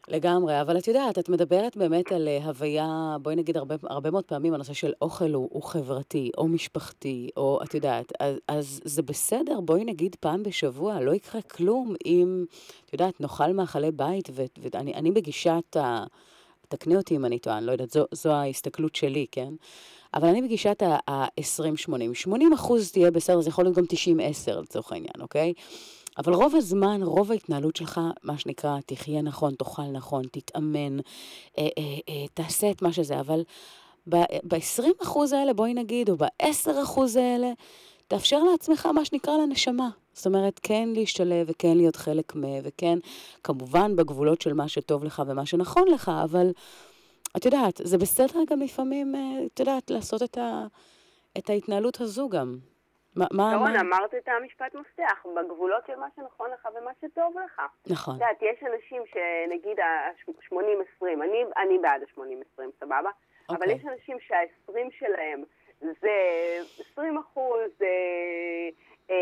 [0.08, 4.24] לגמרי, אבל את יודעת, את מדברת באמת על אה, הוויה, בואי נגיד הרבה, הרבה מאוד
[4.24, 9.02] פעמים הנושא של אוכל הוא, הוא חברתי, או משפחתי, או את יודעת, אז, אז זה
[9.02, 12.46] בסדר, בואי נגיד פעם בשבוע, לא יקרה כלום אם,
[12.86, 16.04] את יודעת, נאכל מאכלי בית, ו- ואני אני בגישת ה...
[16.68, 19.54] תקני אותי אם אני טועה, אני לא יודעת, זו, זו ההסתכלות שלי, כן?
[20.14, 22.14] אבל אני בגישת ה-20-80.
[22.14, 25.54] 80 אחוז תהיה בסדר, זה יכול להיות גם 90-10 לצורך העניין, אוקיי?
[26.18, 31.04] אבל רוב הזמן, רוב ההתנהלות שלך, מה שנקרא, תחיה נכון, תאכל נכון, תתאמן, אה,
[31.58, 31.68] אה,
[32.10, 33.44] אה, תעשה את מה שזה, אבל
[34.08, 37.52] ב-20 אחוז האלה, בואי נגיד, או ב-10 אחוז האלה,
[38.08, 39.90] תאפשר לעצמך מה שנקרא לנשמה.
[40.14, 42.42] זאת אומרת, כן להשתלב וכן להיות חלק מ...
[42.64, 43.00] וכן,
[43.44, 46.52] כמובן, בגבולות של מה שטוב לך ומה שנכון לך, אבל
[47.38, 50.66] את יודעת, זה בסדר גם לפעמים, אה, את יודעת, לעשות את, ה...
[51.38, 52.58] את ההתנהלות הזו גם.
[53.16, 53.80] מה, מה, שרון, מה?
[53.80, 57.62] אמרת את המשפט מפתח, בגבולות של מה שנכון לך ומה שטוב לך.
[57.88, 58.16] נכון.
[58.16, 63.10] את יודעת, יש אנשים שנגיד ה-80-20, אני, אני בעד ה-80-20, סבבה?
[63.50, 63.74] אבל אוקיי.
[63.74, 65.44] יש אנשים שה-20 שלהם
[65.82, 66.12] זה
[66.92, 69.16] 20 אחוז, אה,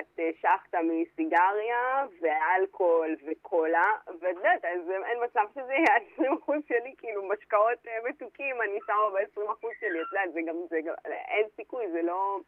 [0.00, 5.94] אה, לא יודעת, אה, שחטה מסיגריה ואלכוהול וקולה, ואת יודעת, אז אין מצב שזה יהיה
[5.94, 10.40] ה-20 אחוז שלי, כאילו משקאות אה, מתוקים, אני שמה ב-20 אחוז שלי, את יודעת, זה
[10.46, 12.38] גם, זה גם, אין סיכוי, זה לא...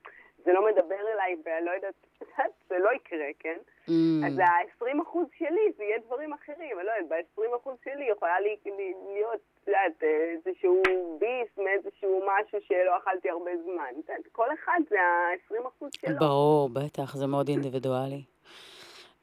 [0.44, 3.58] זה לא מדבר אליי, ולא יודעת, את יודעת, זה לא יקרה, כן?
[3.88, 8.04] Mm, אז ה-20 אחוז שלי זה יהיה דברים אחרים, אני לא יודעת, ב-20 אחוז שלי
[8.16, 10.02] יכולה לי, לי, להיות, את יודעת,
[10.46, 10.82] איזשהו
[11.18, 13.92] ביס מאיזשהו משהו שלא אכלתי הרבה זמן.
[14.00, 16.18] את יודעת, כל אחד זה ה-20 אחוז שלו.
[16.18, 18.22] ברור, בטח, זה מאוד אינדיבידואלי.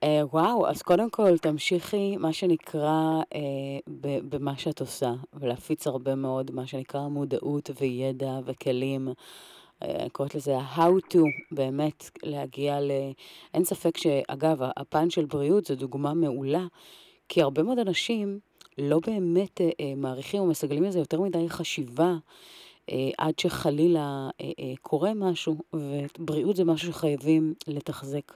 [0.03, 3.21] אה, וואו, אז קודם כל תמשיכי, מה שנקרא,
[4.01, 9.07] ב- במה שאת עושה, ולהפיץ הרבה מאוד, מה שנקרא, מודעות וידע וכלים.
[9.83, 11.19] אה, אני קוראת לזה ה-how to,
[11.51, 12.91] באמת, להגיע ל...
[13.53, 16.65] אין ספק שאגב, הפן של בריאות זה דוגמה מעולה,
[17.29, 18.39] כי הרבה מאוד אנשים
[18.77, 22.15] לא באמת אה, אה, מעריכים או מסגלים לזה יותר מדי חשיבה.
[22.91, 28.33] אה, עד שחלילה אה, אה, קורה משהו, ובריאות זה משהו שחייבים לתחזק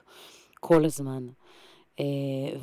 [0.60, 1.26] כל הזמן.
[2.00, 2.04] אה,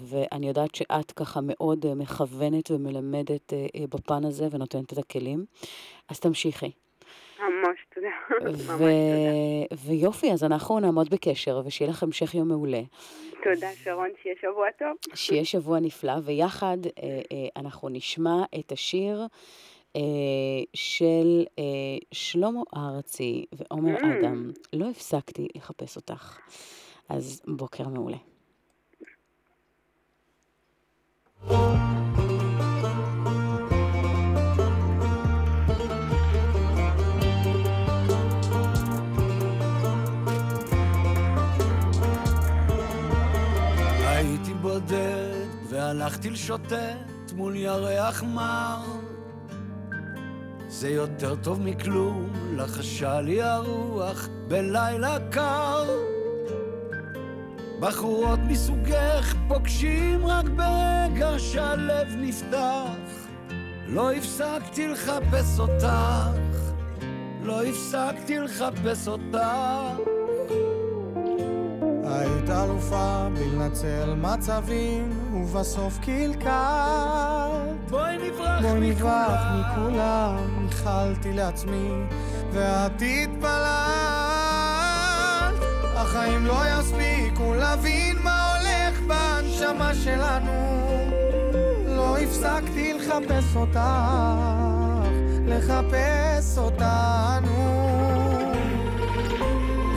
[0.06, 5.46] ואני יודעת שאת ככה מאוד אה, מכוונת ומלמדת אה, אה, בפן הזה ונותנת את הכלים,
[6.10, 6.72] אז תמשיכי.
[8.80, 8.84] ו...
[9.86, 12.82] ויופי, אז אנחנו נעמוד בקשר, ושיהיה לך המשך יום מעולה.
[13.44, 15.16] תודה, שרון, שיהיה שבוע טוב.
[15.16, 16.92] שיהיה שבוע נפלא, ויחד אה,
[17.32, 19.28] אה, אנחנו נשמע את השיר
[19.96, 20.02] אה,
[20.74, 21.64] של אה,
[22.12, 24.06] שלמה ארצי ועומר Mm.
[24.20, 24.52] אדם.
[24.74, 26.38] לא הפסקתי לחפש אותך.
[27.10, 28.18] אז בוקר מעולה.
[31.50, 32.31] הייתי
[46.02, 48.82] והלכתי לשוטט מול ירח מר
[50.68, 55.86] זה יותר טוב מכלום, לחשה לי הרוח בלילה קר.
[57.80, 63.28] בחורות מסוגך פוגשים רק ברגע שהלב נפתח.
[63.88, 65.88] לא הפסקתי לחפש אותך,
[67.44, 69.38] לא הפסקתי לחפש אותך.
[72.04, 76.52] היית אלופה בלנצל מצבים, ובסוף קלקלת.
[77.90, 79.72] בואי נברח בואי נברח מכולם.
[79.72, 81.92] מכולם, איחלתי לעצמי,
[82.52, 83.52] ואת התפללת.
[85.96, 90.52] החיים לא יספיקו להבין מה הולך בנשמה שלנו
[91.86, 93.80] לא הפסקתי לחפש אותך,
[95.46, 97.82] לחפש אותנו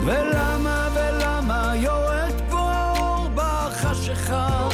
[0.05, 4.69] ולמה ולמה יורד פה אור בחשיכה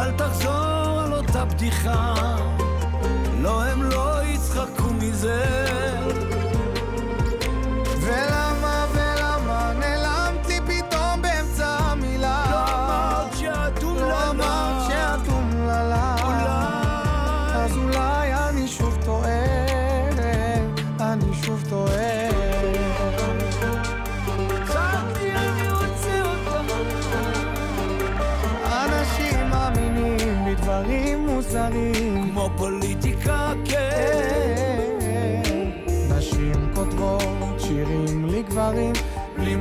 [0.00, 2.14] אל תחזור על אותה בדיחה.
[3.40, 5.99] לא, הם לא יצחקו מזה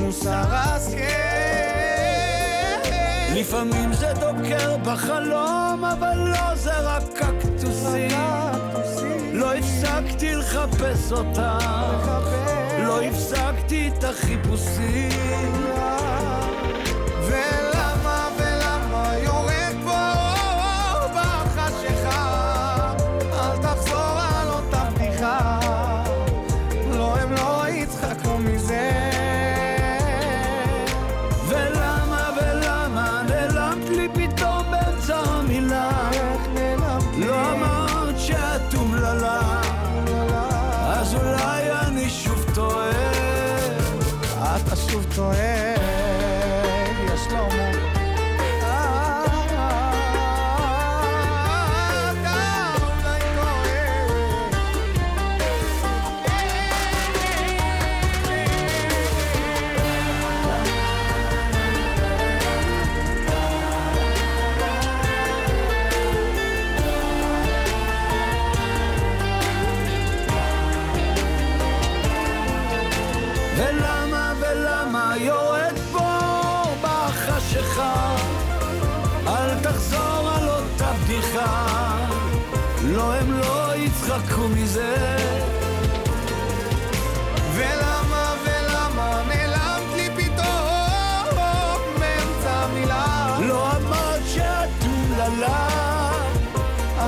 [0.09, 0.99] מוסר השכל.
[3.35, 8.11] לפעמים זה דוקר בחלום, אבל לא זה רק קקטוסים.
[9.33, 11.57] לא הפסקתי לחפש אותה
[12.85, 15.09] לא הפסקתי את החיפושים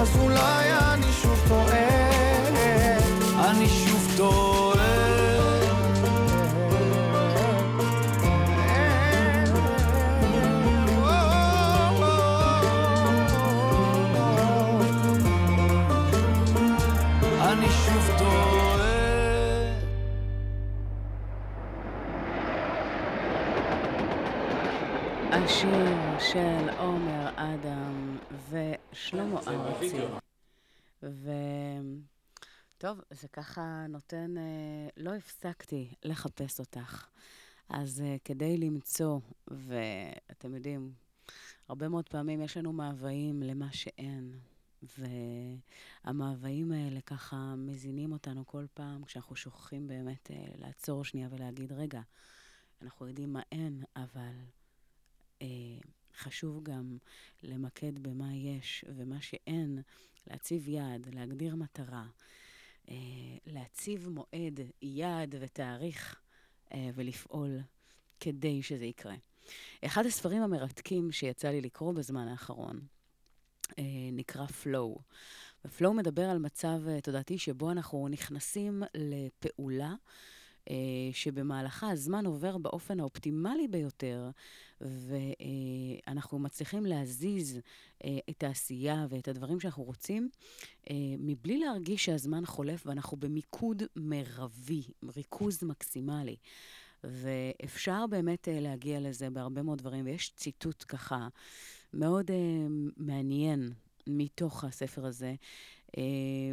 [0.01, 2.11] אז אולי אני שוב טועה.
[3.49, 4.71] אני שוב טועה.
[17.41, 18.61] אני שוב טועה.
[25.31, 28.17] השיר של עומר אדם
[28.91, 29.97] ושלמה ארצי.
[32.77, 37.07] וטוב, זה ככה נותן, אה, לא הפסקתי לחפש אותך.
[37.69, 40.93] אז אה, כדי למצוא, ואתם יודעים,
[41.69, 44.39] הרבה מאוד פעמים יש לנו מאוויים למה שאין.
[46.03, 52.01] והמאוויים האלה ככה מזינים אותנו כל פעם כשאנחנו שוכחים באמת אה, לעצור שנייה ולהגיד, רגע,
[52.81, 54.33] אנחנו יודעים מה אין, אבל
[55.41, 55.47] אה,
[56.21, 56.97] חשוב גם
[57.43, 59.81] למקד במה יש ומה שאין,
[60.27, 62.05] להציב יעד, להגדיר מטרה,
[62.89, 62.95] אה,
[63.45, 66.21] להציב מועד, יעד ותאריך
[66.73, 67.59] אה, ולפעול
[68.19, 69.15] כדי שזה יקרה.
[69.85, 72.79] אחד הספרים המרתקים שיצא לי לקרוא בזמן האחרון
[73.79, 74.99] אה, נקרא Flow.
[75.65, 79.93] ופלואו מדבר על מצב תודעתי שבו אנחנו נכנסים לפעולה.
[81.11, 84.29] שבמהלכה הזמן עובר באופן האופטימלי ביותר,
[84.81, 87.59] ואנחנו מצליחים להזיז
[88.03, 90.29] אה, את העשייה ואת הדברים שאנחנו רוצים,
[90.89, 94.83] אה, מבלי להרגיש שהזמן חולף ואנחנו במיקוד מרבי,
[95.15, 96.35] ריכוז מקסימלי.
[97.03, 101.27] ואפשר באמת אה, להגיע לזה בהרבה מאוד דברים, ויש ציטוט ככה
[101.93, 102.31] מאוד
[102.97, 103.73] מעניין
[104.07, 105.35] מתוך הספר הזה.
[105.97, 106.03] אה,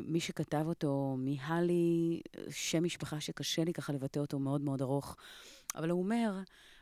[0.03, 2.20] מי שכתב אותו, מיהלי,
[2.51, 5.16] שם משפחה שקשה לי ככה לבטא אותו, מאוד מאוד ארוך,
[5.76, 6.41] אבל הוא אומר,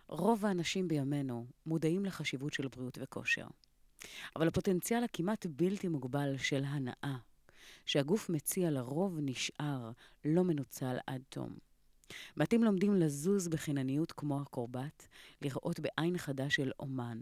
[0.08, 3.46] רוב האנשים בימינו מודעים לחשיבות של בריאות וכושר.
[4.36, 7.16] אבל הפוטנציאל הכמעט בלתי מוגבל של הנאה,
[7.86, 9.90] שהגוף מציע לרוב נשאר
[10.24, 11.56] לא מנוצל עד תום.
[12.36, 15.06] מעטים לומדים לזוז בחינניות כמו הקורבט,
[15.42, 17.20] לראות בעין חדה של אומן,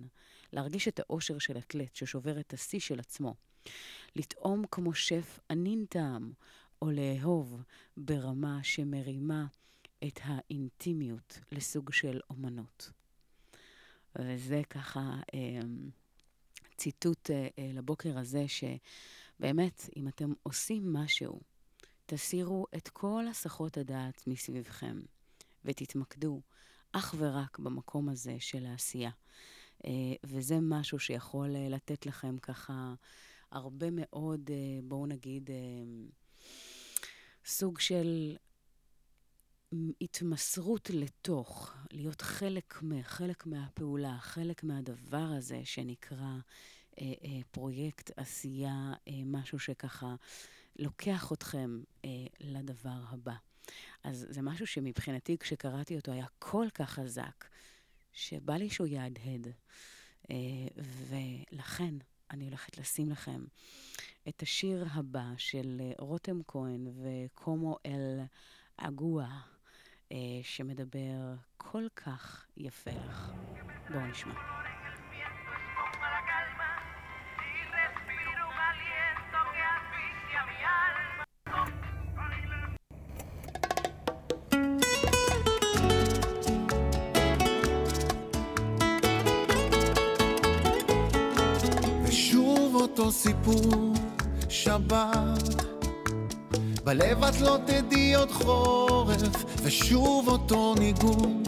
[0.52, 3.34] להרגיש את האושר של אתלט ששובר את השיא של עצמו,
[4.16, 6.32] לטעום כמו שף ענין טעם,
[6.82, 7.62] או לאהוב
[7.96, 9.46] ברמה שמרימה
[10.06, 12.90] את האינטימיות לסוג של אומנות.
[14.18, 15.60] וזה ככה אה,
[16.76, 21.40] ציטוט אה, לבוקר הזה, שבאמת, אם אתם עושים משהו,
[22.06, 25.00] תסירו את כל הסחות הדעת מסביבכם,
[25.64, 26.40] ותתמקדו
[26.92, 29.10] אך ורק במקום הזה של העשייה.
[29.86, 29.90] אה,
[30.24, 32.94] וזה משהו שיכול אה, לתת לכם ככה
[33.50, 35.56] הרבה מאוד, אה, בואו נגיד, אה,
[37.46, 38.36] סוג של
[40.00, 46.36] התמסרות לתוך, להיות חלק, מ, חלק מהפעולה, חלק מהדבר הזה שנקרא
[47.00, 50.14] אה, אה, פרויקט עשייה, אה, משהו שככה
[50.78, 52.10] לוקח אתכם אה,
[52.40, 53.34] לדבר הבא.
[54.04, 57.44] אז זה משהו שמבחינתי, כשקראתי אותו, היה כל כך חזק,
[58.12, 59.48] שבא לי שהוא יהדהד.
[60.30, 60.36] אה,
[61.08, 61.94] ולכן
[62.30, 63.44] אני הולכת לשים לכם
[64.28, 68.20] את השיר הבא של אה, רותם כהן וקומו אל
[68.76, 69.53] אגואה, אה,
[70.42, 73.30] שמדבר כל כך יפה לך.
[73.90, 74.34] בואו נשמע.
[92.96, 93.94] אותו סיפור,
[94.48, 95.53] שבת.
[96.84, 101.42] בלב את לא תדעי עוד חורף, ושוב אותו ניגון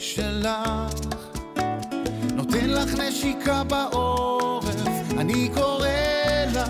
[0.00, 0.94] שלך.
[2.34, 4.74] נותן לך נשיקה בעורף,
[5.18, 5.88] אני קורא
[6.52, 6.68] לך,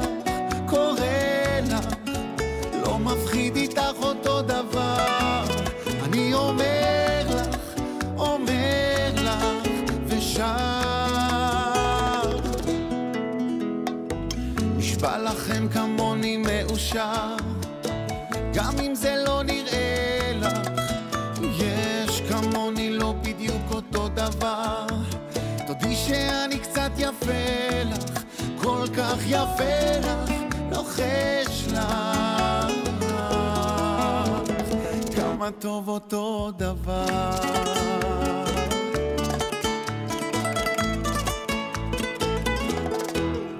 [24.25, 24.85] דבר.
[25.67, 28.23] תודי שאני קצת יפה לך,
[28.61, 30.31] כל כך יפה לך,
[30.71, 32.91] לוחש לך.
[35.15, 37.29] כמה טוב אותו דבר.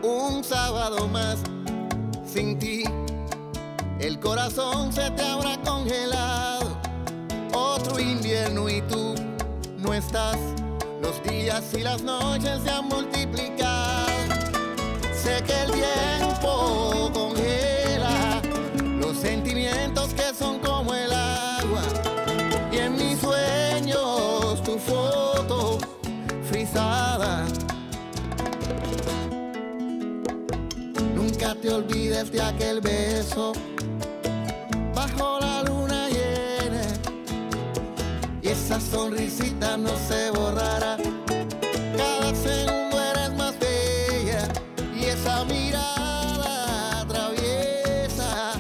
[0.04, 1.38] Un sábado más
[2.34, 2.84] sin ti,
[4.00, 6.70] el corazón se te habrá congelado.
[7.54, 9.16] Otro invierno y tú
[9.78, 10.40] no estás.
[11.07, 14.09] Los días y las noches se han multiplicado.
[15.15, 18.43] Sé que el tiempo congela
[18.83, 21.83] los sentimientos que son como el agua.
[22.73, 25.79] Y en mis sueños tu foto
[26.51, 27.47] frisada.
[31.15, 33.53] Nunca te olvides de aquel beso
[34.93, 35.86] bajo la luna
[38.56, 40.98] esa sonrisita no se borrará.
[41.98, 44.44] Cada segundo eres más bella.
[45.00, 48.54] Y esa mirada atraviesa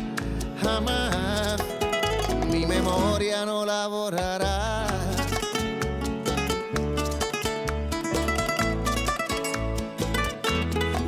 [0.64, 1.58] jamás.
[2.52, 4.60] Mi memoria no la borrará.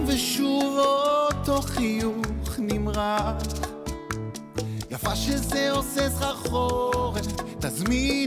[0.08, 3.36] ושוב אותו חיוך נמרח.
[4.92, 7.28] יפה שזה עושה סחרחורת,
[7.60, 8.27] תזמיני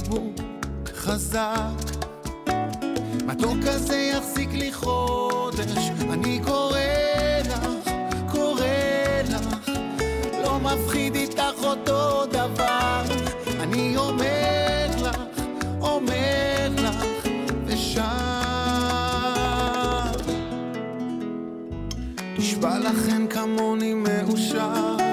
[0.00, 0.40] חיבוק
[0.86, 1.84] חזק.
[3.26, 6.78] מתוק כזה יחזיק לי חודש, אני קורא
[7.44, 7.90] לך,
[8.30, 8.66] קורא
[9.30, 9.70] לך.
[10.42, 13.02] לא מפחיד איתך אותו דבר,
[13.60, 15.16] אני אומר לך,
[15.80, 17.04] אומר לך,
[17.66, 18.02] ושר.
[22.38, 25.05] נשבע לכם כמוני מאושר.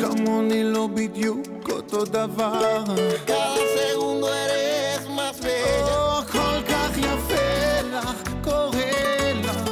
[0.00, 2.84] יש כמוני לא בדיוק אותו דבר.
[3.26, 5.90] Cada segundo eres más bella.
[5.90, 8.78] או, כל כך יפה לך, קורא
[9.44, 9.70] לך.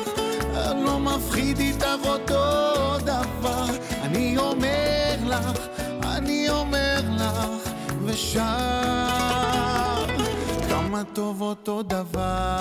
[0.85, 3.65] לא מפחיד איתך אותו דבר.
[4.03, 5.67] אני אומר לך,
[6.03, 7.71] אני אומר לך,
[8.05, 8.45] ושר.
[10.69, 12.59] כמה טוב אותו דבר.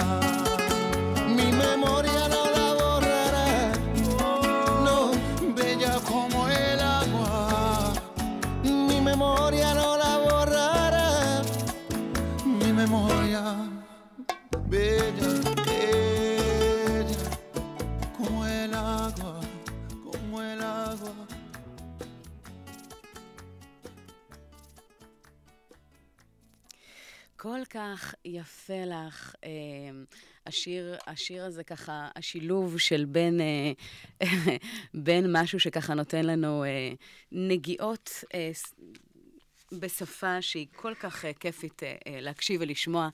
[1.38, 3.50] Mi memoria no la borrará.
[4.86, 4.98] No,
[5.58, 6.40] bella como
[27.70, 29.36] כך יפה לך.
[29.44, 29.50] אה,
[30.48, 33.72] השיר, השיר הזה ככה, השילוב של בין, אה,
[35.06, 36.92] בין משהו שככה נותן לנו אה,
[37.32, 38.52] נגיעות אה,
[39.72, 43.10] בשפה שהיא כל כך uh, כיפית uh, להקשיב ולשמוע,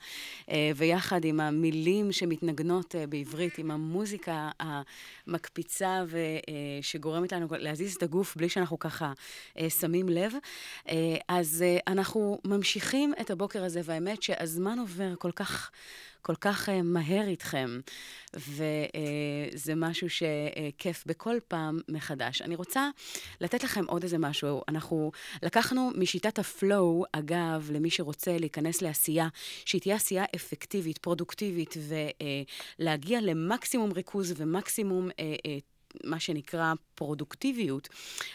[0.46, 8.36] uh, ויחד עם המילים שמתנגנות uh, בעברית, עם המוזיקה המקפיצה ושגורמת לנו להזיז את הגוף
[8.36, 9.14] בלי שאנחנו ככה
[9.58, 10.34] uh, שמים לב.
[10.86, 10.92] Uh,
[11.28, 15.72] אז uh, אנחנו ממשיכים את הבוקר הזה, והאמת שהזמן עובר כל כך...
[16.24, 17.80] כל כך uh, מהר איתכם,
[18.36, 22.42] וזה uh, משהו שכיף בכל פעם מחדש.
[22.42, 22.90] אני רוצה
[23.42, 24.62] לתת לכם עוד איזה משהו.
[24.68, 25.12] אנחנו
[25.44, 29.28] לקחנו משיטת הפלואו, אגב, למי שרוצה להיכנס לעשייה,
[29.66, 31.76] שהיא תהיה עשייה אפקטיבית, פרודוקטיבית,
[32.80, 35.10] ולהגיע למקסימום ריכוז ומקסימום...
[36.04, 36.74] מה שנקרא
[37.04, 37.90] פרודוקטיביות,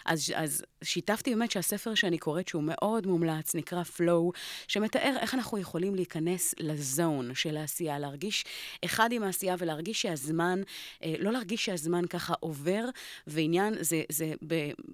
[0.05, 4.39] אז, אז שיתפתי באמת שהספר שאני קוראת, שהוא מאוד מומלץ, נקרא Flow,
[4.69, 8.45] שמתאר איך אנחנו יכולים להיכנס לזון של העשייה, להרגיש
[8.85, 10.63] אחד עם העשייה ולהרגיש שהזמן,
[11.05, 12.85] אה, לא להרגיש שהזמן ככה עובר,
[13.27, 14.33] ועניין, זה, זה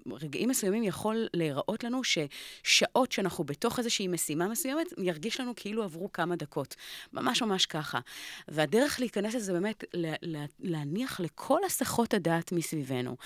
[0.06, 6.12] ברגעים מסוימים יכול להיראות לנו ששעות שאנחנו בתוך איזושהי משימה מסוימת, ירגיש לנו כאילו עברו
[6.12, 6.74] כמה דקות.
[7.12, 8.00] ממש ממש ככה.
[8.48, 13.16] והדרך להיכנס לזה באמת לה, לה, להניח לכל הסחות הדעת מסביבנו.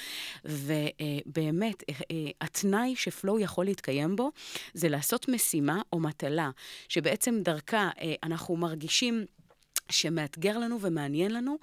[0.44, 1.82] ובאמת,
[2.40, 4.30] התנאי שפלואו יכול להתקיים בו,
[4.74, 6.50] זה לעשות משימה או מטלה,
[6.88, 9.24] שבעצם דרכה אה, אנחנו מרגישים...
[9.90, 11.58] שמאתגר לנו ומעניין לנו,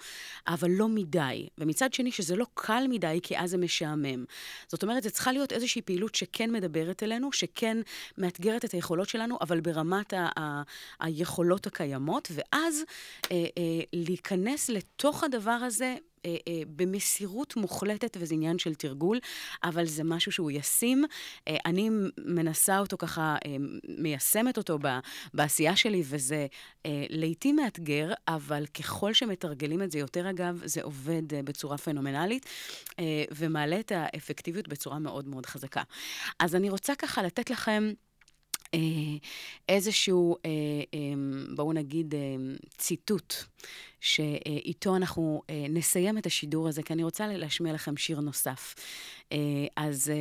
[0.48, 1.48] אבל לא מדי.
[1.58, 4.26] ומצד שני, שזה לא קל מדי, כי אז זה משעמם.
[4.68, 7.78] זאת אומרת, זה צריכה להיות איזושהי פעילות שכן מדברת אלינו, שכן
[8.18, 10.62] מאתגרת את היכולות שלנו, אבל ברמת ה- ה-
[11.00, 12.84] היכולות הקיימות, ואז
[13.32, 13.64] אה, אה,
[13.94, 15.96] להיכנס לתוך הדבר הזה.
[16.26, 19.20] אה, אה, במסירות מוחלטת, וזה עניין של תרגול,
[19.64, 21.06] אבל זה משהו שהוא ישים.
[21.48, 23.56] אה, אני מנסה אותו ככה, אה,
[23.98, 24.88] מיישמת אותו ב,
[25.34, 26.48] בעשייה שלי, וזה
[26.86, 32.46] אה, לעיתים מאתגר, אבל ככל שמתרגלים את זה יותר, אגב, זה עובד אה, בצורה פנומנלית,
[33.00, 35.82] אה, ומעלה את האפקטיביות בצורה מאוד מאוד חזקה.
[36.40, 37.94] אז אני רוצה ככה לתת לכם...
[38.76, 39.18] אה,
[39.70, 40.50] איזשהו, אה,
[40.94, 41.00] אה,
[41.56, 42.20] בואו נגיד, אה,
[42.78, 43.34] ציטוט,
[44.00, 48.76] שאיתו אנחנו נסיים את השידור הזה, כי אני רוצה להשמיע לכם שיר נוסף.
[49.78, 50.12] אז...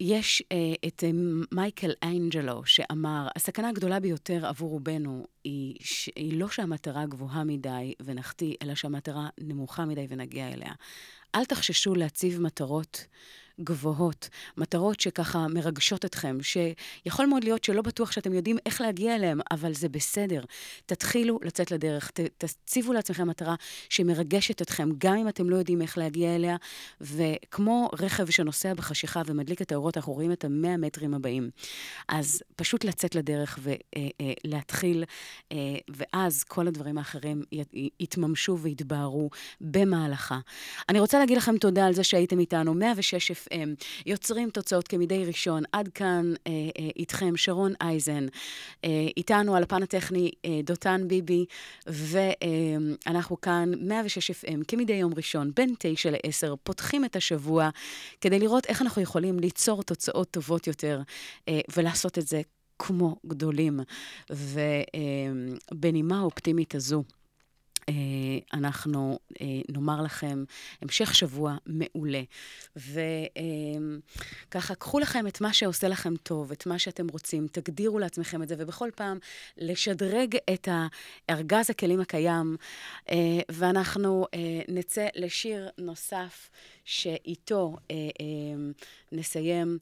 [0.00, 0.42] יש
[0.86, 1.04] את
[1.52, 5.76] מייקל אנג'לו שאמר, הסכנה הגדולה ביותר עבור רובנו היא.
[6.16, 10.72] היא לא שהמטרה גבוהה מדי ונחטיא, אלא שהמטרה נמוכה מדי ונגיע אליה.
[11.34, 13.06] אל תחששו להציב מטרות
[13.60, 19.40] גבוהות, מטרות שככה מרגשות אתכם, שיכול מאוד להיות שלא בטוח שאתם יודעים איך להגיע אליהם,
[19.50, 20.44] אבל זה בסדר.
[20.86, 23.54] תתחילו לצאת לדרך, ת, תציבו לעצמכם מטרה
[23.88, 26.56] שמרגשת אתכם, גם אם אתם לא יודעים איך להגיע אליה,
[27.00, 31.50] וכמו רכב שנוסע בחשיכה ומדליק את האורות, אנחנו רואים את המאה מטרים הבאים.
[32.08, 33.58] אז פשוט לצאת לדרך
[34.44, 35.04] ולהתחיל,
[35.88, 37.42] ואז כל הדברים האחרים
[38.00, 39.30] יתממשו ויתבהרו
[39.60, 40.38] במהלכה.
[40.88, 45.62] אני רוצה להגיד לכם תודה על זה שהייתם איתנו, 106 FM, יוצרים תוצאות כמדי ראשון.
[45.72, 48.26] עד כאן אה, אה, איתכם שרון אייזן,
[48.84, 50.30] אה, איתנו על הפן הטכני
[50.64, 51.44] דותן ביבי,
[51.86, 57.70] ואנחנו כאן 106 FM כמדי יום ראשון, בין 9 ל-10, פותחים את השבוע
[58.20, 61.00] כדי לראות איך אנחנו יכולים ליצור תוצאות טובות יותר
[61.76, 62.42] ולעשות את זה
[62.78, 63.80] כמו גדולים.
[64.30, 67.04] ובנימה האופטימית הזו,
[68.52, 69.18] אנחנו
[69.68, 70.44] נאמר לכם
[70.82, 72.22] המשך שבוע מעולה.
[72.76, 78.48] וככה, קחו לכם את מה שעושה לכם טוב, את מה שאתם רוצים, תגדירו לעצמכם את
[78.48, 79.18] זה, ובכל פעם
[79.56, 80.68] לשדרג את
[81.30, 82.56] ארגז הכלים הקיים,
[83.48, 84.26] ואנחנו
[84.68, 86.50] נצא לשיר נוסף.
[86.84, 88.70] שאיתו אה, אה,
[89.12, 89.78] נסיים.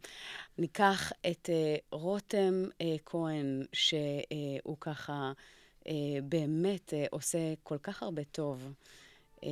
[0.58, 5.32] ניקח את אה, רותם אה, כהן, שהוא ככה...
[5.86, 8.72] אה, באמת אה, עושה כל כך הרבה טוב.
[9.44, 9.50] אה,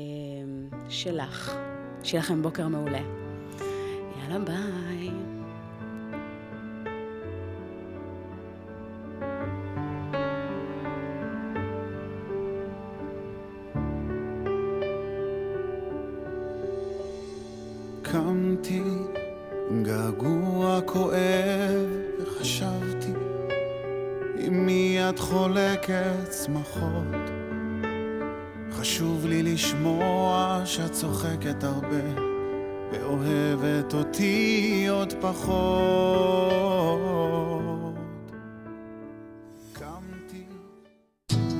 [0.88, 1.56] שלך.
[2.02, 3.02] שיהיה לכם בוקר מעולה.
[4.16, 5.10] יאללה, ביי.
[18.02, 18.82] קמתי
[19.70, 21.88] עם געגוע כואב
[22.22, 22.97] וחשבתי
[24.50, 27.30] מיד חולקת שמחות.
[28.72, 32.28] חשוב לי לשמוע שאת צוחקת הרבה
[32.92, 36.58] ואוהבת אותי עוד פחות